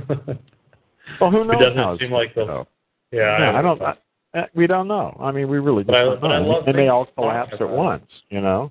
Well, 1.20 1.30
who 1.30 1.44
knows? 1.44 1.56
It 1.56 1.64
doesn't 1.64 1.76
how 1.78 1.98
seem 1.98 2.12
like 2.12 2.34
going 2.34 2.46
the- 2.46 2.54
to 2.64 2.66
yeah, 3.10 3.38
Yeah, 3.40 3.58
I 3.58 3.62
don't. 3.62 3.82
I, 3.82 3.94
uh, 4.38 4.46
we 4.54 4.68
don't 4.68 4.86
know. 4.86 5.16
I 5.20 5.32
mean, 5.32 5.48
we 5.48 5.58
really 5.58 5.82
But 5.82 5.92
don't 6.20 6.24
I 6.24 6.38
know. 6.40 6.46
love 6.46 6.66
they 6.66 6.72
may 6.72 6.86
all 6.88 7.06
collapse 7.16 7.54
at 7.58 7.68
once. 7.68 8.06
You 8.28 8.40
know. 8.40 8.70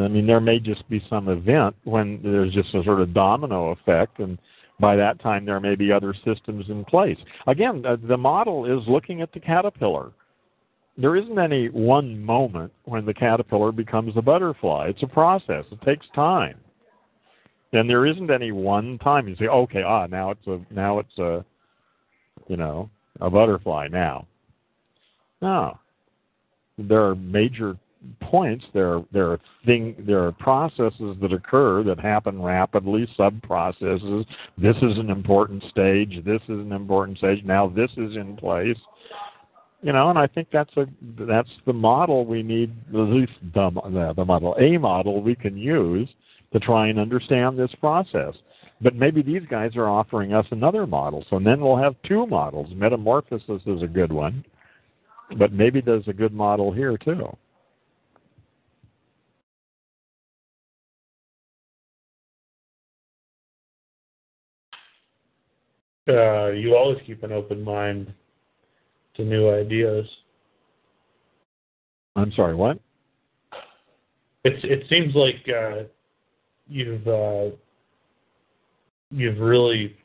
I 0.00 0.08
mean, 0.08 0.26
there 0.26 0.40
may 0.40 0.58
just 0.58 0.88
be 0.88 1.04
some 1.10 1.28
event 1.28 1.76
when 1.84 2.18
there's 2.22 2.54
just 2.54 2.74
a 2.74 2.82
sort 2.82 3.00
of 3.00 3.12
domino 3.12 3.72
effect, 3.72 4.20
and 4.20 4.38
by 4.80 4.96
that 4.96 5.20
time 5.20 5.44
there 5.44 5.60
may 5.60 5.74
be 5.74 5.92
other 5.92 6.14
systems 6.24 6.64
in 6.70 6.82
place. 6.86 7.18
Again, 7.46 7.82
the, 7.82 8.00
the 8.08 8.16
model 8.16 8.64
is 8.64 8.88
looking 8.88 9.20
at 9.20 9.32
the 9.34 9.40
caterpillar. 9.40 10.12
There 10.96 11.16
isn't 11.16 11.38
any 11.38 11.68
one 11.68 12.22
moment 12.22 12.72
when 12.84 13.06
the 13.06 13.14
caterpillar 13.14 13.72
becomes 13.72 14.16
a 14.16 14.22
butterfly. 14.22 14.88
It's 14.88 15.02
a 15.02 15.06
process. 15.06 15.64
It 15.70 15.80
takes 15.82 16.06
time. 16.14 16.58
And 17.72 17.88
there 17.88 18.04
isn't 18.04 18.30
any 18.30 18.52
one 18.52 18.98
time 18.98 19.26
you 19.26 19.36
say, 19.36 19.46
okay, 19.46 19.82
ah, 19.82 20.06
now 20.06 20.30
it's 20.30 20.46
a 20.46 20.60
now 20.70 20.98
it's 20.98 21.18
a 21.18 21.44
you 22.48 22.56
know, 22.56 22.90
a 23.20 23.30
butterfly 23.30 23.88
now. 23.88 24.26
No. 25.40 25.78
There 26.78 27.02
are 27.04 27.14
major 27.14 27.76
points, 28.20 28.64
there 28.74 28.96
are 28.96 29.04
there 29.12 29.30
are 29.30 29.40
thing 29.64 29.94
there 29.98 30.24
are 30.24 30.32
processes 30.32 31.16
that 31.20 31.32
occur 31.32 31.82
that 31.84 32.00
happen 32.00 32.42
rapidly, 32.42 33.06
sub 33.16 33.40
processes. 33.42 34.26
This 34.58 34.76
is 34.78 34.98
an 34.98 35.10
important 35.10 35.62
stage, 35.70 36.22
this 36.24 36.42
is 36.42 36.58
an 36.58 36.72
important 36.72 37.18
stage, 37.18 37.44
now 37.44 37.68
this 37.68 37.90
is 37.92 38.16
in 38.16 38.36
place. 38.36 38.78
You 39.82 39.92
know, 39.92 40.10
and 40.10 40.18
I 40.18 40.28
think 40.28 40.48
that's 40.52 40.74
a 40.76 40.86
that's 41.26 41.48
the 41.66 41.72
model 41.72 42.24
we 42.24 42.42
need 42.42 42.72
at 42.88 42.94
least 42.94 43.32
the 43.54 43.70
the, 44.16 44.24
model 44.24 44.54
a 44.60 44.78
model 44.78 45.20
we 45.20 45.34
can 45.34 45.56
use 45.56 46.08
to 46.52 46.60
try 46.60 46.88
and 46.88 47.00
understand 47.00 47.58
this 47.58 47.74
process. 47.80 48.34
But 48.80 48.94
maybe 48.94 49.22
these 49.22 49.42
guys 49.50 49.76
are 49.76 49.88
offering 49.88 50.34
us 50.34 50.46
another 50.50 50.86
model. 50.86 51.24
So 51.30 51.38
then 51.38 51.60
we'll 51.60 51.76
have 51.76 51.96
two 52.06 52.26
models. 52.26 52.68
Metamorphosis 52.74 53.62
is 53.66 53.82
a 53.82 53.86
good 53.86 54.12
one, 54.12 54.44
but 55.36 55.52
maybe 55.52 55.80
there's 55.80 56.08
a 56.08 56.12
good 56.12 56.32
model 56.32 56.72
here 56.72 56.96
too. 56.96 57.36
uh, 66.08 66.48
you 66.48 66.74
always 66.76 66.98
keep 67.06 67.22
an 67.22 67.32
open 67.32 67.62
mind 67.62 68.12
to 69.16 69.24
new 69.24 69.50
ideas. 69.50 70.06
I'm 72.16 72.32
sorry, 72.32 72.54
what? 72.54 72.78
It's 74.44 74.62
it 74.64 74.84
seems 74.88 75.14
like 75.14 75.36
uh, 75.48 75.84
you've 76.68 77.06
uh, 77.06 77.50
you've 79.10 79.38
really 79.38 79.96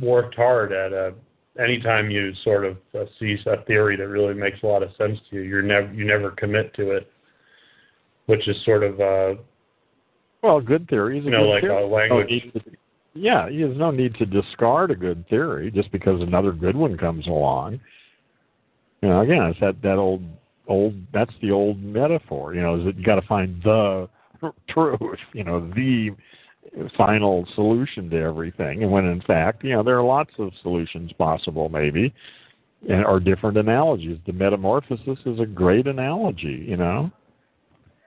worked 0.00 0.34
hard 0.34 0.72
at 0.72 0.92
a 0.92 1.14
anytime 1.58 2.10
you 2.10 2.32
sort 2.44 2.64
of 2.64 2.76
uh, 2.94 3.04
see 3.18 3.36
a 3.46 3.62
theory 3.64 3.96
that 3.96 4.08
really 4.08 4.34
makes 4.34 4.62
a 4.62 4.66
lot 4.66 4.82
of 4.82 4.90
sense 4.96 5.18
to 5.30 5.36
you, 5.36 5.42
you're 5.42 5.62
never 5.62 5.92
you 5.92 6.04
never 6.04 6.30
commit 6.32 6.72
to 6.74 6.92
it, 6.92 7.10
which 8.26 8.46
is 8.48 8.56
sort 8.64 8.82
of 8.82 9.00
uh, 9.00 9.40
Well, 10.42 10.60
good 10.60 10.88
theory 10.88 11.18
is 11.18 11.24
you 11.24 11.30
know 11.30 11.44
good 11.44 11.50
like 11.50 11.62
theory. 11.62 11.82
a 11.82 11.86
language. 11.86 12.28
To- 12.54 12.60
yeah, 13.14 13.46
there's 13.50 13.76
no 13.76 13.90
need 13.90 14.14
to 14.16 14.26
discard 14.26 14.90
a 14.90 14.96
good 14.96 15.28
theory 15.28 15.70
just 15.70 15.92
because 15.92 16.20
another 16.20 16.52
good 16.52 16.76
one 16.76 16.96
comes 16.96 17.26
along. 17.26 17.80
You 19.02 19.08
know, 19.08 19.20
again, 19.20 19.42
it's 19.42 19.60
that 19.60 19.82
that 19.82 19.96
old 19.96 20.22
old 20.66 20.94
that's 21.12 21.32
the 21.42 21.50
old 21.50 21.82
metaphor. 21.82 22.54
You 22.54 22.62
know, 22.62 22.78
is 22.78 22.86
that 22.86 22.96
you 22.96 23.04
got 23.04 23.16
to 23.16 23.26
find 23.26 23.60
the 23.62 24.08
truth. 24.68 25.18
You 25.34 25.44
know, 25.44 25.60
the 25.74 26.10
final 26.96 27.46
solution 27.54 28.08
to 28.10 28.18
everything. 28.18 28.82
And 28.82 28.90
when 28.90 29.04
in 29.04 29.20
fact, 29.22 29.64
you 29.64 29.72
know, 29.72 29.82
there 29.82 29.98
are 29.98 30.04
lots 30.04 30.30
of 30.38 30.52
solutions 30.62 31.12
possible, 31.18 31.68
maybe, 31.68 32.14
and 32.88 33.04
or 33.04 33.20
different 33.20 33.58
analogies. 33.58 34.18
The 34.26 34.32
metamorphosis 34.32 35.18
is 35.26 35.38
a 35.38 35.46
great 35.46 35.86
analogy. 35.86 36.64
You 36.66 36.78
know, 36.78 37.10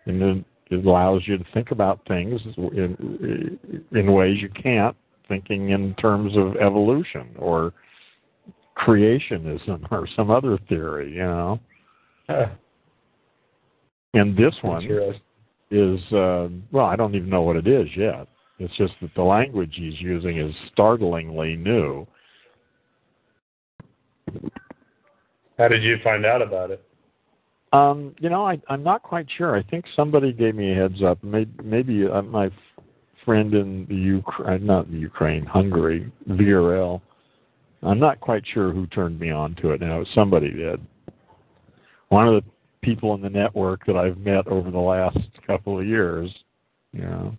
and 0.06 0.20
then 0.20 0.46
it 0.72 0.86
allows 0.86 1.22
you 1.26 1.38
to 1.38 1.46
think 1.54 1.72
about 1.72 2.00
things 2.08 2.42
in 2.58 3.60
in 3.92 4.14
ways 4.14 4.42
you 4.42 4.50
can't 4.50 4.96
thinking 5.28 5.70
in 5.70 5.94
terms 5.96 6.36
of 6.38 6.56
evolution 6.58 7.30
or 7.38 7.74
creationism 8.78 9.86
or 9.92 10.08
some 10.16 10.30
other 10.30 10.58
theory 10.70 11.14
you 11.14 11.24
know? 11.24 11.60
And 14.14 14.36
this 14.38 14.56
one 14.62 14.84
is 15.72 16.00
uh, 16.14 16.48
well 16.72 16.86
i 16.86 16.96
don't 16.96 17.16
even 17.16 17.30
know 17.30 17.42
what 17.42 17.56
it 17.56 17.68
is 17.68 17.88
yet. 17.96 18.28
It's 18.58 18.76
just 18.78 18.94
that 19.02 19.14
the 19.16 19.24
language 19.24 19.74
he's 19.76 20.00
using 20.00 20.40
is 20.40 20.54
startlingly 20.72 21.58
new. 21.58 22.08
How 25.58 25.68
did 25.68 25.84
you 25.84 25.98
find 26.04 26.26
out 26.26 26.42
about 26.42 26.72
it? 26.72 26.85
Um, 27.74 28.16
you 28.20 28.30
know, 28.30 28.46
I, 28.46 28.62
I'm 28.70 28.84
not 28.84 29.04
quite 29.04 29.28
sure. 29.38 29.56
I 29.56 29.64
think 29.64 29.86
somebody 29.96 30.32
gave 30.32 30.56
me 30.56 30.72
a 30.72 30.76
heads 30.76 31.04
up. 31.04 31.24
Maybe, 31.24 31.52
maybe 31.64 32.08
uh, 32.08 32.22
my 32.22 32.50
friend 33.26 33.54
in 33.54 33.86
the 33.90 33.96
Ukraine, 33.96 34.66
not 34.66 34.90
the 34.90 34.98
Ukraine, 34.98 35.46
Hungary, 35.46 36.12
VRL. 36.30 37.02
I'm 37.82 38.00
not 38.00 38.20
quite 38.20 38.44
sure 38.54 38.72
who 38.72 38.88
turned 38.88 39.20
me 39.20 39.32
on 39.32 39.56
to 39.56 39.72
it. 39.72 39.82
Now, 39.82 40.04
somebody 40.14 40.52
did. 40.52 40.80
One 42.10 42.28
of 42.28 42.36
the 42.36 42.50
people 42.82 43.14
in 43.16 43.22
the 43.22 43.30
network 43.30 43.86
that 43.88 43.98
I've 43.98 44.18
met 44.18 44.48
over 44.48 44.72
the 44.72 44.80
last 44.80 45.18
couple 45.46 45.80
of 45.80 45.86
years. 45.86 46.34
You 46.94 47.02
know. 47.02 47.38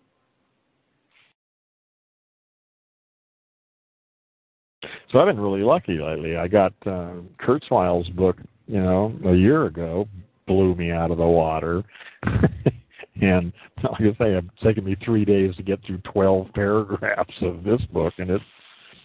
So 5.12 5.20
I've 5.20 5.26
been 5.26 5.40
really 5.40 5.62
lucky 5.62 5.98
lately. 5.98 6.36
I 6.36 6.48
got 6.48 6.72
uh, 6.84 7.12
Kurzweil's 7.40 8.08
book, 8.10 8.36
you 8.66 8.80
know, 8.80 9.14
a 9.26 9.34
year 9.34 9.66
ago, 9.66 10.08
blew 10.46 10.74
me 10.74 10.90
out 10.90 11.10
of 11.10 11.18
the 11.18 11.26
water. 11.26 11.82
and 13.20 13.52
like 13.82 14.00
I 14.00 14.12
say, 14.18 14.34
it's 14.34 14.62
taken 14.62 14.84
me 14.84 14.96
three 15.04 15.24
days 15.24 15.54
to 15.56 15.62
get 15.62 15.80
through 15.84 15.98
12 15.98 16.48
paragraphs 16.54 17.34
of 17.42 17.64
this 17.64 17.80
book, 17.92 18.14
and 18.18 18.30
it's 18.30 18.44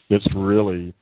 it's 0.09 0.27
really 0.35 0.93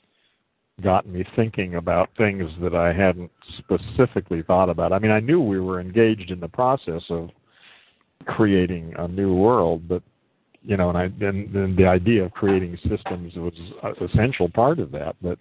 gotten 0.83 1.11
me 1.11 1.25
thinking 1.35 1.75
about 1.75 2.09
things 2.17 2.49
that 2.61 2.75
I 2.75 2.93
hadn't 2.93 3.31
specifically 3.57 4.43
thought 4.43 4.69
about. 4.69 4.93
I 4.93 4.99
mean, 4.99 5.11
I 5.11 5.19
knew 5.19 5.41
we 5.41 5.59
were 5.59 5.81
engaged 5.81 6.31
in 6.31 6.39
the 6.39 6.47
process 6.47 7.01
of 7.09 7.29
creating 8.25 8.93
a 8.97 9.07
new 9.07 9.33
world, 9.35 9.87
but 9.87 10.03
you 10.61 10.77
know, 10.77 10.89
and 10.89 10.97
I 10.97 11.03
and, 11.25 11.53
and 11.55 11.77
the 11.77 11.87
idea 11.87 12.25
of 12.25 12.31
creating 12.31 12.77
systems 12.87 13.33
was 13.35 13.53
an 13.83 14.09
essential 14.09 14.49
part 14.49 14.79
of 14.79 14.91
that. 14.91 15.15
But 15.21 15.39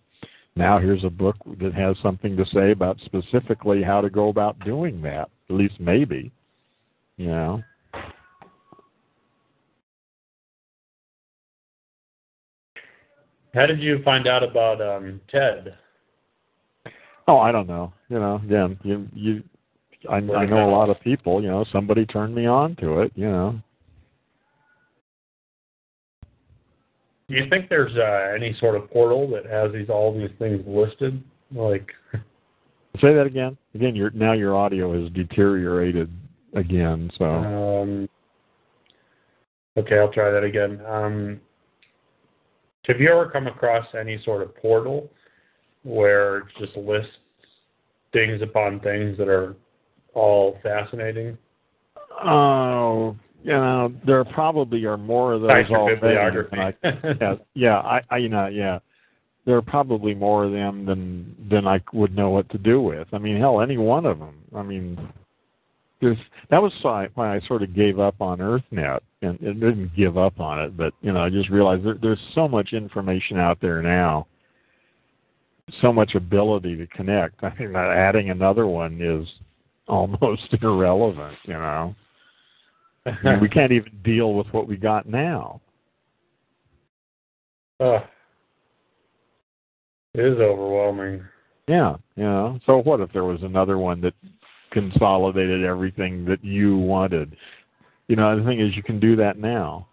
now 0.58 0.78
here's 0.78 1.04
a 1.04 1.10
book 1.10 1.36
that 1.60 1.72
has 1.72 1.96
something 2.02 2.36
to 2.36 2.44
say 2.52 2.72
about 2.72 2.98
specifically 3.04 3.82
how 3.82 4.00
to 4.00 4.10
go 4.10 4.28
about 4.28 4.58
doing 4.60 5.00
that. 5.02 5.30
At 5.48 5.56
least 5.56 5.74
maybe, 5.78 6.30
you 7.16 7.28
know. 7.28 7.62
How 13.54 13.66
did 13.66 13.80
you 13.80 14.02
find 14.04 14.28
out 14.28 14.42
about 14.42 14.80
um, 14.82 15.20
TED? 15.30 15.74
Oh, 17.26 17.38
I 17.38 17.50
don't 17.50 17.66
know. 17.66 17.92
You 18.08 18.18
know, 18.18 18.40
again, 18.44 18.78
you 18.82 19.08
you, 19.14 19.42
I, 20.10 20.16
I 20.16 20.20
know 20.20 20.68
a 20.68 20.70
lot 20.70 20.90
of 20.90 21.00
people. 21.00 21.42
You 21.42 21.48
know, 21.48 21.64
somebody 21.72 22.04
turned 22.04 22.34
me 22.34 22.46
on 22.46 22.76
to 22.76 23.00
it. 23.00 23.12
You 23.14 23.30
know. 23.30 23.60
Do 27.28 27.34
you 27.34 27.48
think 27.50 27.68
there's 27.68 27.94
uh, 27.96 28.34
any 28.34 28.56
sort 28.58 28.74
of 28.74 28.90
portal 28.90 29.28
that 29.30 29.44
has 29.46 29.72
these 29.72 29.90
all 29.90 30.16
these 30.16 30.30
things 30.38 30.62
listed? 30.66 31.22
Like, 31.54 31.90
say 33.00 33.14
that 33.14 33.26
again. 33.26 33.56
Again, 33.74 33.94
your 33.94 34.10
now 34.10 34.32
your 34.32 34.56
audio 34.56 35.00
has 35.00 35.12
deteriorated 35.12 36.10
again. 36.54 37.10
So. 37.18 37.24
Um, 37.24 38.08
okay, 39.76 39.98
I'll 39.98 40.12
try 40.12 40.30
that 40.30 40.42
again. 40.42 40.80
Um, 40.86 41.40
have 42.86 42.98
you 43.00 43.10
ever 43.10 43.28
come 43.28 43.46
across 43.46 43.86
any 43.98 44.18
sort 44.24 44.42
of 44.42 44.56
portal 44.56 45.10
where 45.82 46.38
it 46.38 46.44
just 46.58 46.74
lists 46.76 47.12
things 48.14 48.40
upon 48.40 48.80
things 48.80 49.18
that 49.18 49.28
are 49.28 49.54
all 50.14 50.58
fascinating? 50.62 51.36
Oh, 52.24 53.14
you 53.48 53.54
know, 53.54 53.90
there 54.04 54.22
probably 54.26 54.84
are 54.84 54.98
more 54.98 55.32
of 55.32 55.40
those 55.40 55.50
already. 55.70 56.18
I, 56.52 56.74
yeah, 57.18 57.34
yeah, 57.54 57.78
I, 57.78 58.02
I, 58.10 58.16
you 58.18 58.28
know, 58.28 58.46
yeah, 58.46 58.78
there 59.46 59.56
are 59.56 59.62
probably 59.62 60.14
more 60.14 60.44
of 60.44 60.52
them 60.52 60.84
than 60.84 61.34
than 61.50 61.66
I 61.66 61.80
would 61.94 62.14
know 62.14 62.28
what 62.28 62.50
to 62.50 62.58
do 62.58 62.82
with. 62.82 63.08
I 63.12 63.18
mean, 63.18 63.38
hell, 63.38 63.62
any 63.62 63.78
one 63.78 64.04
of 64.04 64.18
them. 64.18 64.34
I 64.54 64.62
mean, 64.62 64.98
there's 66.02 66.18
that 66.50 66.60
was 66.60 66.74
why 66.82 67.08
I 67.16 67.40
sort 67.48 67.62
of 67.62 67.74
gave 67.74 67.98
up 67.98 68.20
on 68.20 68.38
EarthNet, 68.38 69.00
and 69.22 69.40
it 69.40 69.54
didn't 69.54 69.96
give 69.96 70.18
up 70.18 70.40
on 70.40 70.60
it, 70.60 70.76
but 70.76 70.92
you 71.00 71.10
know 71.10 71.20
I 71.20 71.30
just 71.30 71.48
realized 71.48 71.86
there, 71.86 71.96
there's 72.02 72.20
so 72.34 72.48
much 72.48 72.74
information 72.74 73.38
out 73.38 73.62
there 73.62 73.80
now, 73.80 74.26
so 75.80 75.90
much 75.90 76.16
ability 76.16 76.76
to 76.76 76.86
connect. 76.88 77.42
I 77.42 77.54
mean, 77.58 77.74
adding 77.74 78.28
another 78.28 78.66
one 78.66 79.00
is 79.00 79.26
almost 79.88 80.52
irrelevant. 80.62 81.38
You 81.44 81.54
know, 81.54 81.94
we 83.40 83.48
can't 83.52 83.72
even 83.72 83.92
deal 84.04 84.34
with 84.34 84.46
what 84.48 84.66
we 84.66 84.76
got 84.76 85.06
now. 85.06 85.60
Uh, 87.80 88.00
it 90.14 90.24
is 90.24 90.38
overwhelming. 90.38 91.22
Yeah, 91.68 91.96
you 92.16 92.24
know. 92.24 92.58
So 92.66 92.78
what 92.78 93.00
if 93.00 93.12
there 93.12 93.24
was 93.24 93.42
another 93.42 93.78
one 93.78 94.00
that 94.00 94.14
consolidated 94.70 95.64
everything 95.64 96.24
that 96.26 96.44
you 96.44 96.76
wanted. 96.76 97.36
You 98.08 98.16
know, 98.16 98.38
the 98.38 98.44
thing 98.44 98.60
is, 98.60 98.76
you 98.76 98.82
can 98.82 99.00
do 99.00 99.16
that 99.16 99.38
now. 99.38 99.86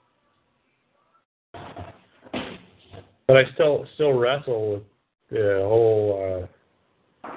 But 3.27 3.37
I 3.37 3.43
still 3.53 3.85
still 3.95 4.13
wrestle 4.13 4.73
with 4.73 4.83
the 5.31 5.63
whole 5.67 6.47
uh, 7.23 7.29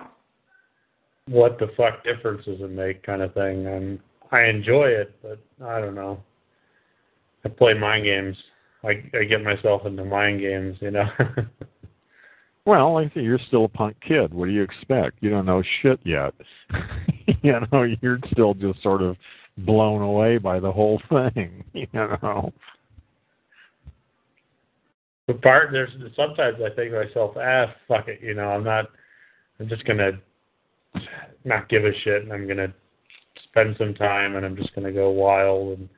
what 1.26 1.58
the 1.58 1.68
fuck 1.76 2.04
difference 2.04 2.44
does 2.44 2.60
it 2.60 2.70
make 2.70 3.02
kind 3.02 3.22
of 3.22 3.32
thing. 3.34 3.66
And 3.66 3.98
I 4.30 4.44
enjoy 4.44 4.86
it, 4.86 5.14
but 5.22 5.38
I 5.64 5.80
don't 5.80 5.94
know. 5.94 6.22
I 7.44 7.48
play 7.48 7.74
mind 7.74 8.04
games. 8.04 8.36
I 8.84 9.02
I 9.18 9.24
get 9.24 9.42
myself 9.42 9.86
into 9.86 10.04
mind 10.04 10.40
games, 10.40 10.76
you 10.80 10.90
know. 10.90 11.08
Well, 12.68 12.92
like 12.92 13.12
you're 13.14 13.38
still 13.46 13.64
a 13.64 13.68
punk 13.68 13.96
kid. 14.06 14.34
What 14.34 14.44
do 14.44 14.52
you 14.52 14.62
expect? 14.62 15.16
You 15.22 15.30
don't 15.30 15.46
know 15.46 15.62
shit 15.80 15.98
yet. 16.04 16.34
you 17.42 17.54
know, 17.72 17.84
you're 18.02 18.18
still 18.30 18.52
just 18.52 18.82
sort 18.82 19.00
of 19.00 19.16
blown 19.56 20.02
away 20.02 20.36
by 20.36 20.60
the 20.60 20.70
whole 20.70 21.00
thing. 21.08 21.64
You 21.72 21.86
know. 21.94 22.52
The 25.28 25.32
part 25.32 25.70
there's 25.72 25.88
sometimes 26.14 26.58
I 26.62 26.68
think 26.74 26.92
to 26.92 27.04
myself, 27.06 27.36
ah, 27.38 27.74
fuck 27.88 28.06
it. 28.08 28.20
You 28.20 28.34
know, 28.34 28.50
I'm 28.50 28.64
not. 28.64 28.90
I'm 29.58 29.68
just 29.70 29.86
gonna 29.86 30.20
not 31.46 31.70
give 31.70 31.86
a 31.86 31.92
shit, 32.04 32.22
and 32.22 32.30
I'm 32.34 32.46
gonna 32.46 32.74
spend 33.44 33.76
some 33.78 33.94
time, 33.94 34.36
and 34.36 34.44
I'm 34.44 34.56
just 34.56 34.74
gonna 34.74 34.92
go 34.92 35.10
wild 35.10 35.78
and 35.78 35.88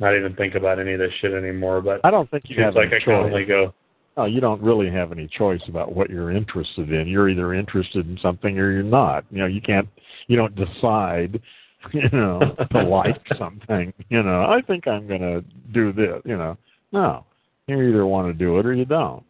not 0.00 0.16
even 0.16 0.34
think 0.34 0.54
about 0.54 0.78
any 0.78 0.92
of 0.94 0.98
this 0.98 1.12
shit 1.20 1.32
anymore. 1.32 1.80
But 1.80 2.00
I 2.04 2.10
don't 2.10 2.30
think 2.30 2.44
you 2.48 2.62
have 2.62 2.74
like 2.74 2.92
I 2.92 3.02
can 3.02 3.14
only 3.14 3.44
go 3.44 3.74
oh, 4.16 4.24
you 4.24 4.40
don't 4.40 4.62
really 4.62 4.90
have 4.90 5.12
any 5.12 5.28
choice 5.28 5.62
about 5.68 5.94
what 5.94 6.10
you're 6.10 6.30
interested 6.30 6.92
in. 6.92 7.08
You're 7.08 7.28
either 7.28 7.54
interested 7.54 8.08
in 8.08 8.18
something 8.22 8.58
or 8.58 8.70
you're 8.70 8.82
not. 8.82 9.24
You 9.30 9.38
know, 9.38 9.46
you 9.46 9.60
can't, 9.60 9.88
you 10.28 10.36
don't 10.36 10.54
decide, 10.54 11.40
you 11.92 12.08
know, 12.12 12.40
to 12.72 12.82
like 12.82 13.20
something. 13.38 13.92
You 14.08 14.22
know, 14.22 14.42
I 14.42 14.60
think 14.66 14.86
I'm 14.86 15.06
going 15.06 15.20
to 15.20 15.44
do 15.72 15.92
this. 15.92 16.22
You 16.24 16.36
know, 16.36 16.56
no, 16.92 17.24
you 17.66 17.80
either 17.82 18.06
want 18.06 18.28
to 18.28 18.32
do 18.32 18.58
it 18.58 18.66
or 18.66 18.74
you 18.74 18.84
don't. 18.84 19.24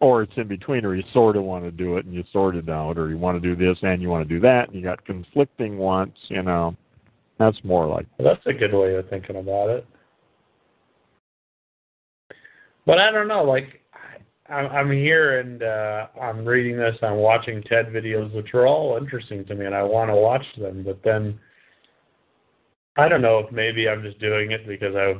Or 0.00 0.22
it's 0.22 0.32
in 0.36 0.48
between, 0.48 0.84
or 0.84 0.94
you 0.94 1.04
sort 1.12 1.36
of 1.36 1.44
want 1.44 1.64
to 1.64 1.70
do 1.70 1.96
it 1.96 2.04
and 2.04 2.14
you 2.14 2.24
sort 2.32 2.56
of 2.56 2.66
don't, 2.66 2.98
or 2.98 3.08
you 3.08 3.16
want 3.16 3.40
to 3.40 3.54
do 3.54 3.56
this 3.56 3.78
and 3.82 4.02
you 4.02 4.08
want 4.08 4.28
to 4.28 4.34
do 4.34 4.40
that, 4.40 4.68
and 4.68 4.76
you 4.76 4.82
got 4.82 5.04
conflicting 5.04 5.78
wants. 5.78 6.18
You 6.28 6.42
know, 6.42 6.76
that's 7.38 7.56
more 7.64 7.86
like. 7.86 8.06
That's 8.18 8.44
a 8.46 8.52
good 8.52 8.74
way 8.74 8.94
of 8.96 9.08
thinking 9.08 9.36
about 9.36 9.70
it. 9.70 9.86
But 12.86 12.98
I 12.98 13.10
don't 13.10 13.28
know, 13.28 13.44
like 13.44 13.80
I'm 14.48 14.90
here 14.90 15.40
and 15.40 15.62
uh, 15.62 16.08
I'm 16.20 16.44
reading 16.44 16.76
this. 16.76 16.96
I'm 17.02 17.16
watching 17.16 17.62
TED 17.62 17.86
videos, 17.86 18.34
which 18.34 18.52
are 18.52 18.66
all 18.66 18.98
interesting 18.98 19.44
to 19.46 19.54
me, 19.54 19.64
and 19.64 19.74
I 19.74 19.82
want 19.82 20.10
to 20.10 20.16
watch 20.16 20.44
them. 20.58 20.82
But 20.84 21.00
then 21.02 21.38
I 22.96 23.08
don't 23.08 23.22
know 23.22 23.38
if 23.38 23.50
maybe 23.50 23.88
I'm 23.88 24.02
just 24.02 24.20
doing 24.20 24.52
it 24.52 24.66
because 24.66 24.94
I. 24.94 25.14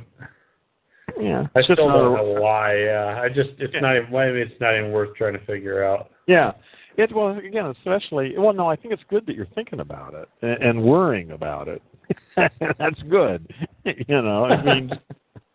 Yeah, 1.20 1.46
I 1.54 1.62
still 1.62 1.76
don't 1.76 2.14
know 2.14 2.36
why. 2.40 2.76
Yeah, 2.78 3.20
I 3.22 3.28
just 3.28 3.50
it's 3.58 3.74
yeah. 3.74 3.80
not 3.80 3.96
even 3.96 4.12
maybe 4.12 4.40
it's 4.40 4.60
not 4.60 4.76
even 4.76 4.92
worth 4.92 5.14
trying 5.16 5.34
to 5.34 5.44
figure 5.46 5.84
out. 5.84 6.10
Yeah, 6.26 6.52
it 6.96 7.14
well 7.14 7.36
again 7.36 7.66
especially 7.66 8.34
well 8.36 8.52
no 8.52 8.68
I 8.68 8.76
think 8.76 8.94
it's 8.94 9.02
good 9.08 9.26
that 9.26 9.36
you're 9.36 9.46
thinking 9.54 9.80
about 9.80 10.14
it 10.14 10.28
and, 10.42 10.62
and 10.62 10.82
worrying 10.82 11.32
about 11.32 11.68
it. 11.68 11.82
That's 12.36 13.00
good. 13.10 13.52
you 13.84 14.22
know 14.22 14.46
it 14.46 14.64
means 14.64 14.92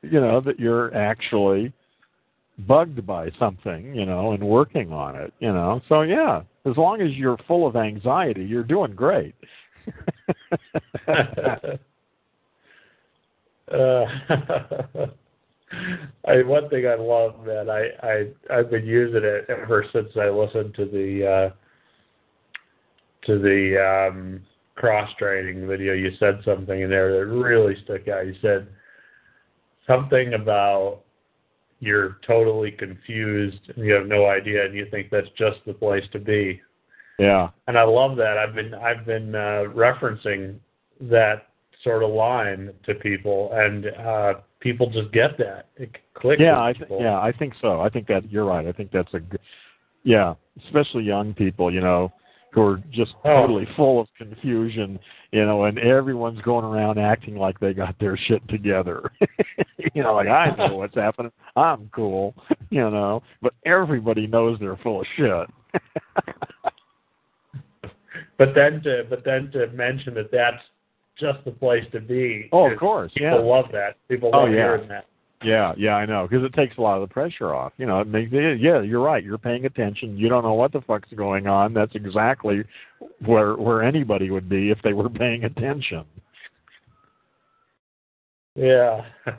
you 0.02 0.22
know 0.22 0.42
that 0.42 0.60
you're 0.60 0.96
actually 0.96 1.74
bugged 2.68 3.06
by 3.06 3.30
something, 3.40 3.94
you 3.96 4.06
know, 4.06 4.34
and 4.34 4.44
working 4.44 4.92
on 4.92 5.16
it, 5.16 5.34
you 5.40 5.54
know. 5.54 5.82
So 5.88 6.02
yeah, 6.02 6.42
as 6.66 6.76
long 6.78 7.02
as 7.02 7.12
you're 7.14 7.38
full 7.48 7.66
of 7.68 7.76
anxiety, 7.76 8.44
you're 8.44 8.64
doing 8.64 8.94
great. 8.94 9.36
uh, 13.72 14.06
I 16.26 16.42
one 16.44 16.70
thing 16.70 16.88
I 16.88 16.96
love, 16.96 17.46
man. 17.46 17.70
I 17.70 17.90
I 18.02 18.28
I've 18.52 18.70
been 18.70 18.86
using 18.86 19.24
it 19.24 19.46
ever 19.50 19.86
since 19.94 20.10
I 20.20 20.30
listened 20.30 20.74
to 20.76 20.86
the 20.86 21.28
uh, 21.28 21.50
to 23.26 23.40
the 23.40 24.10
um, 24.10 24.42
cross 24.76 25.10
training 25.18 25.68
video. 25.68 25.94
You 25.94 26.12
said 26.20 26.42
something 26.44 26.82
in 26.82 26.90
there 26.90 27.12
that 27.12 27.26
really 27.26 27.76
stuck 27.84 28.08
out. 28.08 28.26
You 28.26 28.36
said 28.42 28.68
something 29.86 30.34
about 30.34 31.02
you're 31.80 32.18
totally 32.26 32.72
confused 32.72 33.62
and 33.76 33.86
you 33.86 33.94
have 33.94 34.08
no 34.08 34.26
idea 34.26 34.66
and 34.66 34.76
you 34.76 34.88
think 34.92 35.10
that's 35.10 35.30
just 35.38 35.60
the 35.66 35.74
place 35.74 36.04
to 36.12 36.20
be. 36.20 36.62
Yeah. 37.18 37.50
And 37.68 37.78
I 37.78 37.84
love 37.84 38.18
that. 38.18 38.38
I've 38.38 38.56
been 38.56 38.74
I've 38.74 39.06
been 39.06 39.36
uh, 39.36 39.66
referencing 39.76 40.56
that 41.02 41.48
sort 41.84 42.04
of 42.04 42.10
line 42.10 42.72
to 42.86 42.96
people 42.96 43.52
and 43.54 43.86
uh 43.88 44.34
people 44.60 44.90
just 44.90 45.12
get 45.12 45.38
that. 45.38 45.68
It 45.78 45.96
clicks. 46.14 46.42
Yeah, 46.42 46.62
I 46.62 46.74
th- 46.74 46.90
yeah, 47.00 47.20
I 47.20 47.32
think 47.32 47.54
so. 47.62 47.82
I 47.82 47.90
think 47.90 48.08
that 48.08 48.32
you're 48.32 48.46
right. 48.46 48.66
I 48.66 48.72
think 48.72 48.92
that's 48.92 49.14
a 49.14 49.20
good 49.20 49.40
yeah, 50.04 50.34
especially 50.66 51.04
young 51.04 51.34
people, 51.34 51.74
you 51.74 51.82
know, 51.82 52.12
who 52.52 52.62
are 52.62 52.82
just 52.92 53.14
oh. 53.26 53.42
totally 53.42 53.68
full 53.76 54.02
of 54.02 54.08
confusion, 54.18 55.00
you 55.32 55.46
know, 55.46 55.66
and 55.66 55.78
everyone's 55.78 56.42
going 56.42 56.66
around 56.66 56.98
acting 56.98 57.36
like 57.36 57.60
they 57.60 57.74
got 57.74 57.96
their 58.00 58.18
shit 58.18 58.48
together. 58.50 59.12
you 59.94 60.02
know, 60.04 60.16
like 60.16 60.28
I 60.28 60.56
know 60.56 60.76
what's 60.76 60.96
happening. 60.96 61.32
I'm 61.56 61.90
cool, 61.94 62.34
you 62.70 62.90
know, 62.90 63.22
but 63.42 63.54
everybody 63.66 64.26
knows 64.26 64.58
they're 64.60 64.78
full 64.78 65.02
of 65.02 65.08
shit. 65.16 65.48
but 68.38 68.56
then 68.56 68.82
to 68.84 69.04
but 69.10 69.24
then 69.24 69.52
to 69.52 69.68
mention 69.68 70.16
that 70.16 70.32
that's 70.32 70.64
just 71.20 71.44
the 71.46 71.52
place 71.52 71.84
to 71.92 72.00
be. 72.00 72.50
Oh, 72.52 72.72
of 72.72 72.78
course, 72.80 73.12
people 73.14 73.30
yeah. 73.30 73.36
love 73.36 73.66
that. 73.72 73.96
People 74.08 74.32
oh, 74.34 74.40
love 74.40 74.50
oh, 74.50 74.52
yeah. 74.52 74.58
hearing 74.58 74.88
that. 74.90 75.06
Yeah, 75.42 75.74
yeah, 75.78 75.94
I 75.96 76.06
know, 76.06 76.28
because 76.30 76.44
it 76.44 76.54
takes 76.54 76.78
a 76.78 76.82
lot 76.82 77.02
of 77.02 77.08
the 77.08 77.14
pressure 77.14 77.54
off. 77.54 77.72
You 77.78 77.86
know, 77.86 78.02
it 78.02 78.08
makes 78.08 78.32
yeah, 78.32 78.82
you're 78.82 79.02
right. 79.02 79.24
You're 79.24 79.38
paying 79.38 79.66
attention. 79.66 80.18
You 80.18 80.28
don't 80.28 80.44
know 80.44 80.54
what 80.54 80.74
the 80.74 80.82
fuck's 80.82 81.10
going 81.16 81.48
on. 81.48 81.74
That's 81.74 81.96
exactly 81.96 82.64
where 83.26 83.56
where 83.56 83.82
anybody 83.82 84.32
would 84.32 84.50
be 84.50 84.70
if 84.70 84.80
they 84.84 84.94
were 84.94 85.10
paying 85.10 85.46
attention. 85.46 86.04
Yeah. 88.56 89.06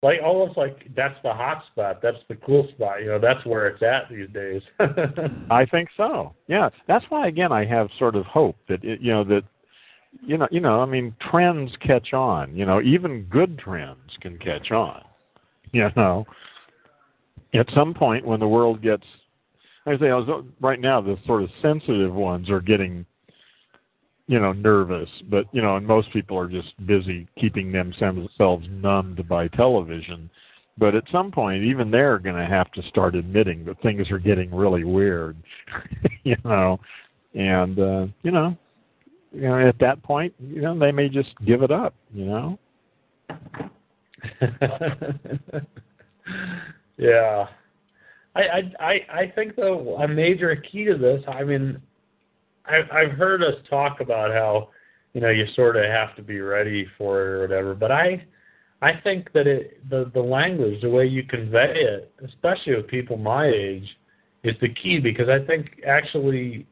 Like 0.00 0.20
almost 0.24 0.56
like 0.56 0.86
that's 0.94 1.20
the 1.24 1.32
hot 1.32 1.64
spot. 1.72 2.00
That's 2.00 2.18
the 2.28 2.36
cool 2.36 2.68
spot. 2.74 3.00
You 3.00 3.06
know, 3.06 3.18
that's 3.18 3.44
where 3.44 3.66
it's 3.66 3.82
at 3.82 4.08
these 4.08 4.28
days. 4.32 4.62
I 5.50 5.64
think 5.66 5.88
so. 5.96 6.34
Yeah, 6.46 6.70
that's 6.86 7.04
why 7.08 7.26
again 7.26 7.50
I 7.50 7.64
have 7.64 7.88
sort 7.98 8.14
of 8.14 8.24
hope 8.24 8.54
that 8.68 8.84
it, 8.84 9.00
you 9.00 9.12
know 9.12 9.24
that 9.24 9.42
you 10.20 10.38
know 10.38 10.48
you 10.50 10.60
know 10.60 10.80
I 10.80 10.86
mean 10.86 11.14
trends 11.30 11.70
catch 11.80 12.12
on. 12.12 12.56
You 12.56 12.66
know, 12.66 12.80
even 12.82 13.24
good 13.24 13.58
trends 13.58 14.16
can 14.20 14.38
catch 14.38 14.70
on. 14.70 15.02
You 15.72 15.90
know, 15.96 16.24
at 17.52 17.66
some 17.74 17.92
point 17.92 18.24
when 18.24 18.40
the 18.40 18.48
world 18.48 18.80
gets, 18.80 19.04
I 19.84 19.98
say, 19.98 20.08
I 20.08 20.14
was, 20.14 20.46
right 20.62 20.80
now 20.80 21.02
the 21.02 21.18
sort 21.26 21.42
of 21.42 21.50
sensitive 21.60 22.14
ones 22.14 22.48
are 22.48 22.62
getting 22.62 23.04
you 24.28 24.38
know 24.38 24.52
nervous 24.52 25.08
but 25.30 25.46
you 25.52 25.60
know 25.60 25.76
and 25.76 25.86
most 25.86 26.12
people 26.12 26.38
are 26.38 26.48
just 26.48 26.68
busy 26.86 27.26
keeping 27.40 27.72
themselves 27.72 28.66
numbed 28.70 29.26
by 29.26 29.48
television 29.48 30.30
but 30.76 30.94
at 30.94 31.02
some 31.10 31.32
point 31.32 31.64
even 31.64 31.90
they're 31.90 32.18
going 32.18 32.36
to 32.36 32.46
have 32.46 32.70
to 32.72 32.82
start 32.88 33.14
admitting 33.14 33.64
that 33.64 33.80
things 33.82 34.10
are 34.10 34.18
getting 34.18 34.54
really 34.54 34.84
weird 34.84 35.36
you 36.24 36.36
know 36.44 36.78
and 37.34 37.78
uh 37.78 38.06
you 38.22 38.30
know 38.30 38.56
you 39.32 39.42
know 39.42 39.68
at 39.68 39.78
that 39.78 40.02
point 40.02 40.34
you 40.40 40.60
know 40.60 40.78
they 40.78 40.92
may 40.92 41.08
just 41.08 41.30
give 41.44 41.62
it 41.62 41.70
up 41.70 41.94
you 42.12 42.24
know? 42.26 42.58
Yeah. 47.00 47.46
I, 48.34 48.40
I 48.40 48.72
i 48.80 48.92
i 49.20 49.32
think 49.34 49.54
though 49.54 49.96
a 49.98 50.08
major 50.08 50.54
key 50.56 50.84
to 50.84 50.98
this 50.98 51.22
i 51.28 51.44
mean 51.44 51.80
I've 52.68 52.90
I've 52.92 53.12
heard 53.12 53.42
us 53.42 53.54
talk 53.68 54.00
about 54.00 54.30
how 54.30 54.70
you 55.14 55.20
know 55.20 55.30
you 55.30 55.46
sort 55.54 55.76
of 55.76 55.84
have 55.84 56.14
to 56.16 56.22
be 56.22 56.40
ready 56.40 56.86
for 56.96 57.22
it 57.22 57.28
or 57.28 57.40
whatever, 57.42 57.74
but 57.74 57.90
I 57.90 58.24
I 58.82 58.92
think 59.02 59.32
that 59.32 59.46
it 59.46 59.88
the 59.88 60.10
the 60.14 60.20
language, 60.20 60.80
the 60.82 60.90
way 60.90 61.06
you 61.06 61.22
convey 61.24 61.74
it, 61.76 62.12
especially 62.24 62.76
with 62.76 62.86
people 62.86 63.16
my 63.16 63.46
age, 63.46 63.88
is 64.44 64.54
the 64.60 64.68
key 64.74 65.00
because 65.00 65.28
I 65.28 65.44
think 65.46 65.80
actually 65.86 66.66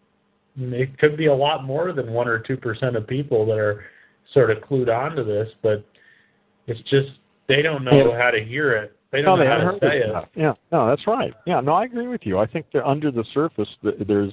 it 0.56 0.98
could 0.98 1.16
be 1.16 1.26
a 1.26 1.34
lot 1.34 1.64
more 1.64 1.92
than 1.92 2.12
one 2.12 2.28
or 2.28 2.38
two 2.38 2.56
percent 2.56 2.96
of 2.96 3.06
people 3.06 3.46
that 3.46 3.58
are 3.58 3.84
sort 4.32 4.50
of 4.50 4.58
clued 4.58 4.88
onto 4.88 5.24
this, 5.24 5.48
but 5.62 5.84
it's 6.66 6.80
just 6.90 7.08
they 7.48 7.62
don't 7.62 7.84
know 7.84 8.14
how 8.16 8.30
to 8.30 8.42
hear 8.42 8.72
it. 8.72 8.96
They 9.12 9.22
don't 9.22 9.38
no, 9.38 9.44
know 9.44 9.50
they 9.50 9.64
how 9.64 9.70
to 9.70 9.78
say 9.80 9.98
it. 9.98 10.10
Enough. 10.10 10.28
Yeah, 10.34 10.52
no, 10.72 10.88
that's 10.88 11.06
right. 11.06 11.32
Yeah, 11.46 11.60
no, 11.60 11.74
I 11.74 11.84
agree 11.84 12.08
with 12.08 12.22
you. 12.24 12.38
I 12.38 12.46
think 12.46 12.66
that 12.72 12.84
under 12.84 13.10
the 13.10 13.24
surface, 13.32 13.68
there's 13.82 14.32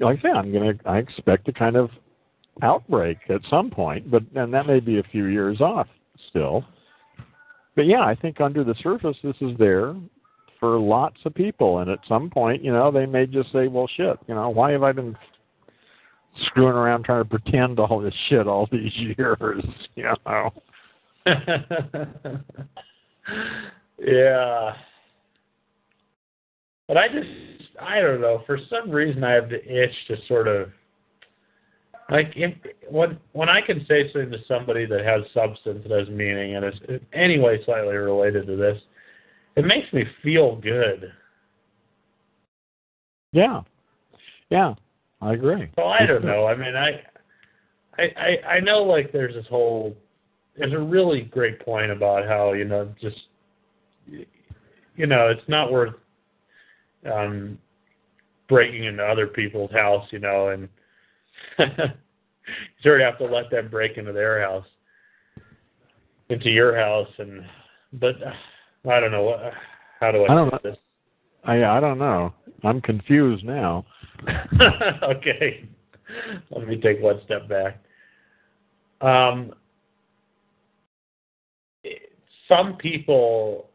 like 0.00 0.18
I 0.18 0.22
say, 0.22 0.28
I'm 0.28 0.52
gonna 0.52 0.74
I 0.86 0.98
expect 0.98 1.48
a 1.48 1.52
kind 1.52 1.76
of 1.76 1.90
outbreak 2.62 3.18
at 3.28 3.40
some 3.48 3.70
point, 3.70 4.10
but 4.10 4.22
and 4.34 4.52
that 4.54 4.66
may 4.66 4.80
be 4.80 4.98
a 4.98 5.02
few 5.04 5.26
years 5.26 5.60
off 5.60 5.88
still. 6.28 6.64
But 7.76 7.86
yeah, 7.86 8.02
I 8.02 8.14
think 8.14 8.40
under 8.40 8.64
the 8.64 8.74
surface 8.82 9.16
this 9.22 9.36
is 9.40 9.56
there 9.58 9.94
for 10.58 10.78
lots 10.78 11.16
of 11.24 11.34
people 11.34 11.78
and 11.78 11.90
at 11.90 11.98
some 12.06 12.28
point, 12.28 12.62
you 12.62 12.72
know, 12.72 12.90
they 12.90 13.06
may 13.06 13.26
just 13.26 13.50
say, 13.52 13.68
Well 13.68 13.88
shit, 13.96 14.18
you 14.28 14.34
know, 14.34 14.50
why 14.50 14.72
have 14.72 14.82
I 14.82 14.92
been 14.92 15.16
screwing 16.46 16.74
around 16.74 17.04
trying 17.04 17.22
to 17.24 17.28
pretend 17.28 17.78
all 17.78 18.00
this 18.00 18.14
shit 18.28 18.46
all 18.46 18.68
these 18.70 18.92
years, 18.94 19.64
you 19.96 20.04
know. 20.26 20.52
yeah. 23.98 24.74
But 26.88 26.96
I 26.96 27.08
just 27.08 27.28
I 27.80 28.00
don't 28.00 28.20
know. 28.20 28.42
For 28.46 28.58
some 28.68 28.90
reason, 28.90 29.22
I 29.22 29.32
have 29.32 29.48
the 29.48 29.62
itch 29.64 29.94
to 30.08 30.16
sort 30.26 30.48
of 30.48 30.70
like 32.10 32.32
if, 32.34 32.54
when 32.90 33.18
when 33.32 33.48
I 33.48 33.60
can 33.60 33.84
say 33.86 34.10
something 34.12 34.32
to 34.32 34.38
somebody 34.48 34.86
that 34.86 35.04
has 35.04 35.22
substance 35.32 35.86
that 35.88 35.96
has 35.96 36.08
meaning 36.08 36.56
and 36.56 36.64
is 36.64 36.74
in 36.88 37.00
any 37.12 37.38
way 37.38 37.60
slightly 37.64 37.94
related 37.94 38.46
to 38.48 38.56
this, 38.56 38.80
it 39.56 39.64
makes 39.64 39.92
me 39.92 40.04
feel 40.22 40.56
good. 40.56 41.12
Yeah, 43.32 43.60
yeah, 44.50 44.74
I 45.20 45.34
agree. 45.34 45.70
Well, 45.76 45.88
I 45.88 46.06
don't 46.06 46.24
know. 46.24 46.46
I 46.46 46.56
mean, 46.56 46.74
I, 46.74 47.02
I, 47.98 48.02
I, 48.16 48.48
I 48.54 48.60
know 48.60 48.82
like 48.82 49.12
there's 49.12 49.34
this 49.34 49.46
whole. 49.48 49.96
There's 50.56 50.72
a 50.72 50.78
really 50.78 51.22
great 51.22 51.60
point 51.64 51.90
about 51.90 52.26
how 52.26 52.52
you 52.52 52.64
know 52.64 52.92
just, 53.00 53.16
you 54.06 55.06
know, 55.06 55.28
it's 55.28 55.48
not 55.48 55.72
worth 55.72 55.94
um 57.10 57.58
breaking 58.48 58.84
into 58.84 59.02
other 59.02 59.26
people's 59.26 59.70
house, 59.70 60.06
you 60.10 60.18
know, 60.18 60.48
and 60.48 60.68
you 61.58 61.66
sort 62.82 63.00
of 63.00 63.06
have 63.06 63.18
to 63.18 63.24
let 63.24 63.50
them 63.50 63.68
break 63.68 63.96
into 63.96 64.12
their 64.12 64.42
house, 64.42 64.66
into 66.28 66.50
your 66.50 66.76
house, 66.76 67.08
and 67.18 67.42
but 67.94 68.16
uh, 68.22 68.90
I 68.90 69.00
don't 69.00 69.12
know 69.12 69.22
what. 69.22 69.40
How 70.00 70.10
do 70.10 70.24
I, 70.24 70.32
I 70.32 70.34
don't 70.34 70.52
know. 70.52 70.58
this? 70.62 70.76
I 71.44 71.64
I 71.64 71.80
don't 71.80 71.98
know. 71.98 72.32
I'm 72.64 72.80
confused 72.80 73.44
now. 73.44 73.86
okay, 75.02 75.68
let 76.50 76.68
me 76.68 76.76
take 76.76 77.00
one 77.00 77.20
step 77.24 77.48
back. 77.48 77.82
Um, 79.00 79.54
some 82.48 82.76
people 82.76 83.70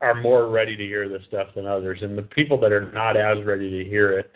are 0.00 0.14
more 0.14 0.48
ready 0.48 0.76
to 0.76 0.84
hear 0.84 1.08
this 1.08 1.22
stuff 1.28 1.48
than 1.54 1.66
others, 1.66 2.00
and 2.02 2.16
the 2.16 2.22
people 2.22 2.58
that 2.60 2.72
are 2.72 2.90
not 2.92 3.16
as 3.16 3.44
ready 3.44 3.70
to 3.82 3.88
hear 3.88 4.18
it, 4.18 4.32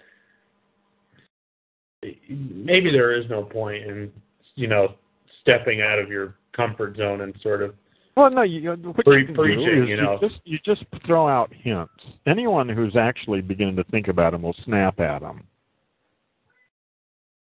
maybe 2.29 2.91
there 2.91 3.13
is 3.13 3.29
no 3.29 3.43
point 3.43 3.85
in 3.85 4.13
you 4.55 4.67
know 4.67 4.95
stepping 5.41 5.81
out 5.83 5.99
of 5.99 6.09
your 6.09 6.37
comfort 6.55 6.97
zone 6.97 7.23
and 7.23 7.35
sort 7.43 7.63
of 7.63 7.75
well, 8.17 8.31
no, 8.31 8.43
you, 8.43 8.71
what 8.71 9.05
pre- 9.05 9.21
you 9.21 9.27
can 9.27 9.35
preaching, 9.35 9.65
do 9.65 9.83
is 9.85 9.89
you 9.89 9.97
know. 9.97 10.19
just 10.21 10.37
you 10.45 10.59
just 10.65 10.85
throw 11.07 11.29
out 11.29 11.53
hints. 11.53 11.93
Anyone 12.27 12.69
who's 12.69 12.97
actually 12.97 13.41
beginning 13.41 13.77
to 13.77 13.85
think 13.85 14.09
about 14.09 14.33
them 14.33 14.43
will 14.43 14.57
snap 14.65 15.01
at 15.01 15.21
them. 15.21 15.45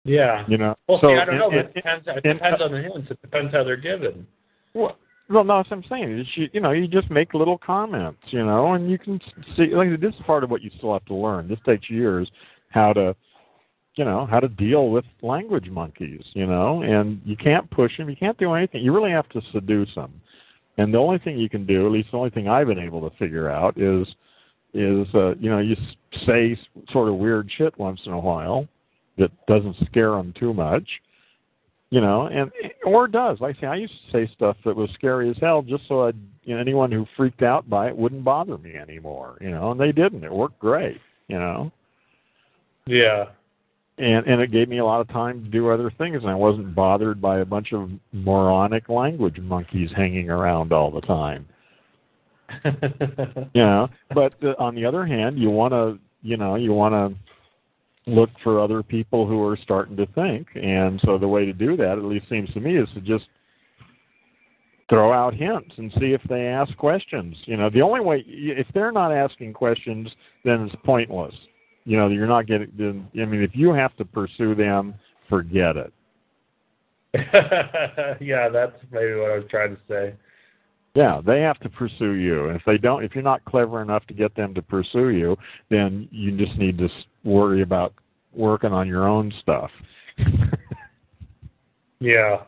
Yeah. 0.05 0.45
You 0.49 0.59
know. 0.59 0.77
Well, 0.89 0.99
so, 1.01 1.09
see, 1.09 1.15
I 1.15 1.25
don't 1.25 1.39
know. 1.39 1.51
and, 1.51 1.61
it 1.61 1.75
depends. 1.75 2.07
It 2.07 2.25
and- 2.25 2.39
depends 2.39 2.61
uh, 2.61 2.65
on 2.65 2.73
the 2.73 2.83
hints. 2.83 3.11
It 3.11 3.23
depends 3.23 3.53
how 3.53 3.65
they're 3.65 3.77
given. 3.77 4.27
Well, 4.75 4.97
well, 5.29 5.45
no, 5.45 5.59
that's 5.59 5.71
what 5.71 5.79
I'm 5.79 5.85
saying. 5.89 6.19
Is 6.19 6.27
you, 6.35 6.49
you 6.53 6.61
know, 6.61 6.73
you 6.73 6.87
just 6.89 7.11
make 7.11 7.35
little 7.35 7.59
comments, 7.59 8.21
you 8.27 8.45
know, 8.45 8.75
and 8.75 8.91
you 8.91 8.99
can 8.99 9.21
see. 9.57 9.75
Like 9.75 10.01
this 10.01 10.15
is 10.15 10.21
part 10.27 10.45
of 10.45 10.51
what 10.51 10.63
you 10.63 10.71
still 10.77 10.93
have 10.93 11.05
to 11.07 11.15
learn. 11.15 11.49
This 11.49 11.59
takes 11.65 11.89
years 11.89 12.31
how 12.69 12.93
to, 12.93 13.15
you 13.95 14.05
know, 14.05 14.27
how 14.27 14.41
to 14.41 14.49
deal 14.49 14.91
with 14.91 15.05
language 15.23 15.69
monkeys, 15.71 16.23
you 16.35 16.47
know, 16.47 16.83
and 16.83 17.21
you 17.25 17.37
can't 17.37 17.71
push 17.71 17.97
them. 17.97 18.11
You 18.11 18.17
can't 18.17 18.39
do 18.39 18.53
anything. 18.55 18.83
You 18.83 18.95
really 18.95 19.11
have 19.11 19.29
to 19.31 19.41
seduce 19.53 19.95
them. 19.95 20.13
And 20.79 20.93
the 20.93 20.99
only 20.99 21.19
thing 21.19 21.39
you 21.39 21.49
can 21.49 21.67
do, 21.67 21.87
at 21.87 21.93
least 21.93 22.11
the 22.13 22.17
only 22.17 22.31
thing 22.31 22.49
I've 22.49 22.67
been 22.67 22.79
able 22.79 23.09
to 23.09 23.17
figure 23.17 23.51
out, 23.51 23.79
is 23.79 24.07
is 24.75 25.07
uh, 25.15 25.35
you 25.35 25.51
know 25.51 25.59
you 25.59 25.77
say 26.27 26.59
sort 26.91 27.09
of 27.09 27.17
weird 27.17 27.51
shit 27.57 27.79
once 27.79 28.01
in 28.07 28.13
a 28.13 28.19
while 28.19 28.67
that 29.19 29.31
doesn't 29.47 29.77
scare 29.87 30.13
them 30.13 30.33
too 30.39 30.55
much 30.55 30.89
you 31.93 32.01
know, 32.01 32.23
and 32.29 32.51
or 32.87 33.07
does. 33.07 33.39
Like 33.39 33.59
I 33.59 33.61
say, 33.61 33.67
I 33.67 33.75
used 33.77 33.93
to 33.93 34.13
say 34.13 34.33
stuff 34.35 34.57
that 34.65 34.75
was 34.75 34.89
scary 34.95 35.29
as 35.29 35.37
hell, 35.43 35.61
just 35.61 35.87
so 35.89 36.07
I'd, 36.07 36.17
you 36.43 36.55
know, 36.55 36.61
anyone 36.61 36.91
who 36.91 37.05
freaked 37.19 37.43
out 37.43 37.69
by 37.69 37.89
it 37.89 37.97
wouldn't 37.97 38.25
bother 38.25 38.57
me 38.57 38.77
anymore. 38.77 39.37
You 39.43 39.51
know, 39.51 39.73
and 39.73 39.79
they 39.79 39.93
didn't. 39.93 40.25
It 40.25 40.33
worked 40.33 40.59
great. 40.59 40.99
You 41.29 41.39
know, 41.39 41.71
Yeah. 42.87 43.27
And 44.03 44.27
and 44.27 44.41
it 44.41 44.51
gave 44.51 44.69
me 44.69 44.79
a 44.79 44.85
lot 44.85 45.01
of 45.01 45.09
time 45.09 45.45
to 45.45 45.49
do 45.49 45.71
other 45.71 45.91
things, 45.97 46.23
and 46.23 46.31
I 46.31 46.35
wasn't 46.35 46.75
bothered 46.75 47.21
by 47.21 47.39
a 47.39 47.45
bunch 47.45 47.73
of 47.73 47.91
moronic 48.13 48.89
language 48.89 49.39
monkeys 49.39 49.91
hanging 49.97 50.29
around 50.29 50.73
all 50.73 50.91
the 50.91 51.01
time. 51.03 51.47
You 53.55 53.63
know, 53.63 53.89
but 54.15 54.35
uh, 54.43 54.55
on 54.59 54.75
the 54.75 54.85
other 54.85 55.07
hand, 55.07 55.39
you 55.39 55.51
want 55.51 55.73
to, 55.73 55.99
you 56.23 56.37
know, 56.37 56.57
you 56.57 56.73
want 56.73 56.93
to 56.93 58.11
look 58.11 58.31
for 58.43 58.61
other 58.61 58.83
people 58.83 59.27
who 59.27 59.43
are 59.47 59.57
starting 59.57 59.97
to 59.97 60.07
think. 60.07 60.49
And 60.55 61.01
so 61.05 61.19
the 61.19 61.29
way 61.29 61.45
to 61.47 61.53
do 61.53 61.77
that, 61.77 61.99
at 61.99 62.05
least 62.05 62.29
seems 62.29 62.53
to 62.53 62.61
me, 62.61 62.77
is 62.77 62.89
to 62.95 63.01
just 63.01 63.25
throw 64.89 65.13
out 65.13 65.35
hints 65.35 65.75
and 65.77 65.93
see 65.99 66.13
if 66.13 66.21
they 66.29 66.47
ask 66.47 66.77
questions. 66.77 67.37
You 67.45 67.57
know, 67.57 67.71
the 67.71 67.83
only 67.83 68.01
way 68.01 68.25
if 68.27 68.67
they're 68.75 68.93
not 68.93 69.13
asking 69.13 69.55
questions, 69.55 70.11
then 70.45 70.63
it's 70.63 70.75
pointless. 70.85 71.35
You 71.85 71.97
know, 71.97 72.09
you're 72.09 72.27
not 72.27 72.47
getting. 72.47 73.09
I 73.15 73.25
mean, 73.25 73.43
if 73.43 73.51
you 73.55 73.73
have 73.73 73.97
to 73.97 74.05
pursue 74.05 74.55
them, 74.55 74.95
forget 75.29 75.77
it. 75.77 75.93
yeah, 78.21 78.49
that's 78.49 78.77
maybe 78.91 79.15
what 79.15 79.31
I 79.31 79.37
was 79.37 79.45
trying 79.51 79.77
to 79.77 79.83
say. 79.89 80.15
Yeah, 80.95 81.21
they 81.25 81.41
have 81.41 81.59
to 81.61 81.69
pursue 81.69 82.13
you. 82.13 82.49
And 82.49 82.57
if 82.57 82.63
they 82.67 82.79
don't, 82.79 83.03
if 83.03 83.15
you're 83.15 83.25
not 83.25 83.45
clever 83.45 83.83
enough 83.83 84.07
to 84.07 84.15
get 84.15 84.35
them 84.35 84.55
to 84.55 84.63
pursue 84.63 85.09
you, 85.09 85.37
then 85.71 86.09
you 86.11 86.37
just 86.37 86.57
need 86.59 86.79
to 86.79 86.85
s- 86.85 86.91
worry 87.25 87.63
about 87.63 87.95
working 88.35 88.73
on 88.73 88.87
your 88.87 89.09
own 89.09 89.33
stuff. 89.41 89.71
Yeah. 92.03 92.43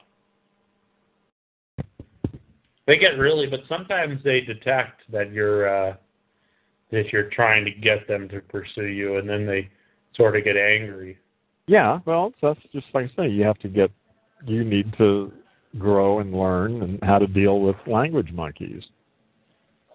They 2.87 2.99
get 2.99 3.19
really, 3.19 3.47
but 3.47 3.61
sometimes 3.69 4.21
they 4.25 4.41
detect 4.41 5.03
that 5.13 5.33
you're 5.33 5.69
uh, 5.69 5.95
that 6.91 7.13
you're 7.13 7.31
trying 7.31 7.65
to 7.65 7.71
get 7.71 8.07
them 8.07 8.29
to 8.29 8.41
pursue 8.41 8.87
you, 8.87 9.19
and 9.19 9.29
then 9.29 9.47
they 9.47 9.69
sort 10.17 10.37
of 10.37 10.45
get 10.45 10.57
angry. 10.57 11.19
Yeah, 11.67 12.01
well, 12.05 12.33
that's 12.43 12.61
just 12.73 12.87
like 12.95 13.11
I 13.19 13.23
say. 13.25 13.29
You 13.29 13.45
have 13.45 13.59
to 13.61 13.69
get. 13.69 13.91
You 14.47 14.65
need 14.65 14.95
to 14.99 15.33
grow 15.79 16.21
and 16.21 16.33
learn 16.33 16.83
and 16.83 16.99
how 17.03 17.19
to 17.19 17.27
deal 17.27 17.61
with 17.61 17.77
language 17.87 18.31
monkeys. 18.33 18.83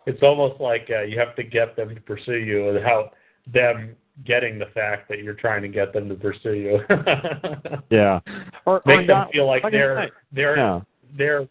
It's 0.05 0.23
almost 0.23 0.59
like 0.59 0.89
uh, 0.89 1.01
you 1.01 1.19
have 1.19 1.35
to 1.35 1.43
get 1.43 1.75
them 1.75 1.93
to 1.93 2.01
pursue 2.01 2.37
you, 2.37 2.69
and 2.69 2.83
how 2.83 3.11
them 3.53 3.95
getting 4.25 4.59
the 4.59 4.65
fact 4.73 5.07
that 5.09 5.19
you're 5.19 5.33
trying 5.33 5.61
to 5.61 5.67
get 5.67 5.93
them 5.93 6.09
to 6.09 6.15
pursue 6.15 6.53
you. 6.53 6.79
yeah, 7.89 8.19
or 8.65 8.81
make 8.85 8.99
or 8.99 9.01
them 9.01 9.07
not, 9.07 9.31
feel 9.31 9.47
like 9.47 9.63
like 9.63 9.71
they're 9.71 10.07
say, 10.07 10.11
they're 10.31 10.57
yeah. 10.57 10.79
they're 11.17 11.47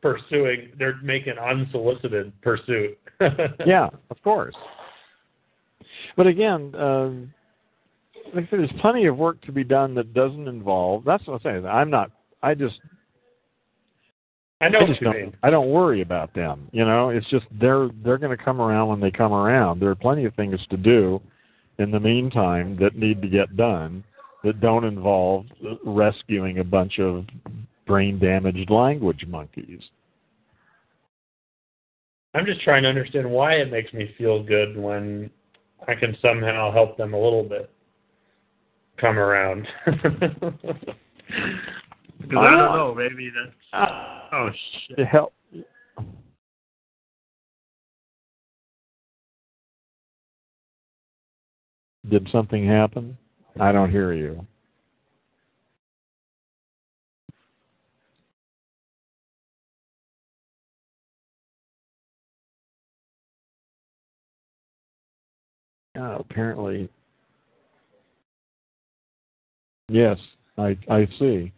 pursuing. 0.00 0.70
They're 0.78 0.98
making 1.02 1.34
unsolicited 1.38 2.32
pursuit. 2.40 2.98
yeah, 3.66 3.88
of 4.10 4.22
course. 4.22 4.54
But 6.18 6.26
again, 6.26 6.74
um, 6.74 7.32
like 8.34 8.46
I 8.46 8.50
said, 8.50 8.58
there's 8.58 8.80
plenty 8.80 9.06
of 9.06 9.16
work 9.16 9.40
to 9.42 9.52
be 9.52 9.62
done 9.62 9.94
that 9.94 10.14
doesn't 10.14 10.48
involve. 10.48 11.04
That's 11.04 11.24
what 11.28 11.34
I'm 11.34 11.40
saying. 11.44 11.64
I'm 11.64 11.90
not. 11.90 12.10
I 12.42 12.54
just. 12.54 12.80
I 14.60 14.68
know 14.68 14.80
I 14.80 14.82
what 14.82 15.00
you 15.00 15.04
don't. 15.04 15.16
mean. 15.16 15.36
I 15.44 15.50
don't 15.50 15.70
worry 15.70 16.02
about 16.02 16.34
them. 16.34 16.68
You 16.72 16.84
know, 16.84 17.10
it's 17.10 17.30
just 17.30 17.46
they're 17.60 17.88
they're 18.04 18.18
going 18.18 18.36
to 18.36 18.44
come 18.44 18.60
around 18.60 18.88
when 18.88 19.00
they 19.00 19.12
come 19.12 19.32
around. 19.32 19.78
There 19.78 19.90
are 19.90 19.94
plenty 19.94 20.24
of 20.24 20.34
things 20.34 20.58
to 20.70 20.76
do 20.76 21.20
in 21.78 21.92
the 21.92 22.00
meantime 22.00 22.76
that 22.80 22.96
need 22.96 23.22
to 23.22 23.28
get 23.28 23.56
done 23.56 24.02
that 24.42 24.60
don't 24.60 24.84
involve 24.84 25.46
rescuing 25.84 26.58
a 26.58 26.64
bunch 26.64 26.98
of 26.98 27.26
brain 27.86 28.18
damaged 28.18 28.70
language 28.70 29.24
monkeys. 29.28 29.82
I'm 32.34 32.44
just 32.44 32.60
trying 32.62 32.82
to 32.82 32.88
understand 32.88 33.30
why 33.30 33.54
it 33.54 33.70
makes 33.70 33.92
me 33.92 34.12
feel 34.18 34.42
good 34.42 34.76
when 34.76 35.30
I 35.86 35.94
can 35.94 36.16
somehow 36.20 36.72
help 36.72 36.96
them 36.96 37.14
a 37.14 37.18
little 37.18 37.44
bit 37.44 37.70
come 39.00 39.18
around. 39.18 39.66
Because 42.20 42.46
I 42.46 42.50
don't 42.50 42.76
know, 42.76 42.94
maybe 42.94 43.30
that's 43.30 43.54
ah. 43.72 44.28
oh 44.32 44.50
shit. 44.88 44.96
To 44.96 45.04
help. 45.04 45.32
Did 52.08 52.28
something 52.32 52.66
happen? 52.66 53.16
I 53.60 53.70
don't 53.72 53.90
hear 53.90 54.12
you. 54.12 54.46
Oh, 65.98 66.16
apparently. 66.20 66.88
Yes, 69.88 70.18
I 70.56 70.76
I 70.88 71.08
see. 71.18 71.52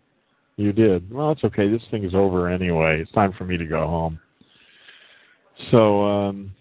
You 0.57 0.73
did. 0.73 1.11
Well, 1.13 1.33
it's 1.33 1.45
okay. 1.45 1.71
This 1.71 1.83
thing 1.91 2.05
is 2.05 2.15
over 2.15 2.49
anyway. 2.49 3.01
It's 3.01 3.13
time 3.13 3.33
for 3.37 3.45
me 3.45 3.57
to 3.57 3.67
go 3.67 3.87
home. 3.87 4.19
So 5.71 6.05
um, 6.05 6.53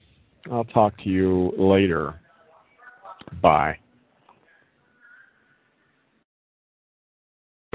I'll 0.52 0.66
talk 0.66 0.98
to 1.04 1.10
you 1.10 1.54
later. 1.58 2.20
Bye. 3.42 3.78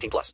18 0.00 0.10
plus. 0.10 0.28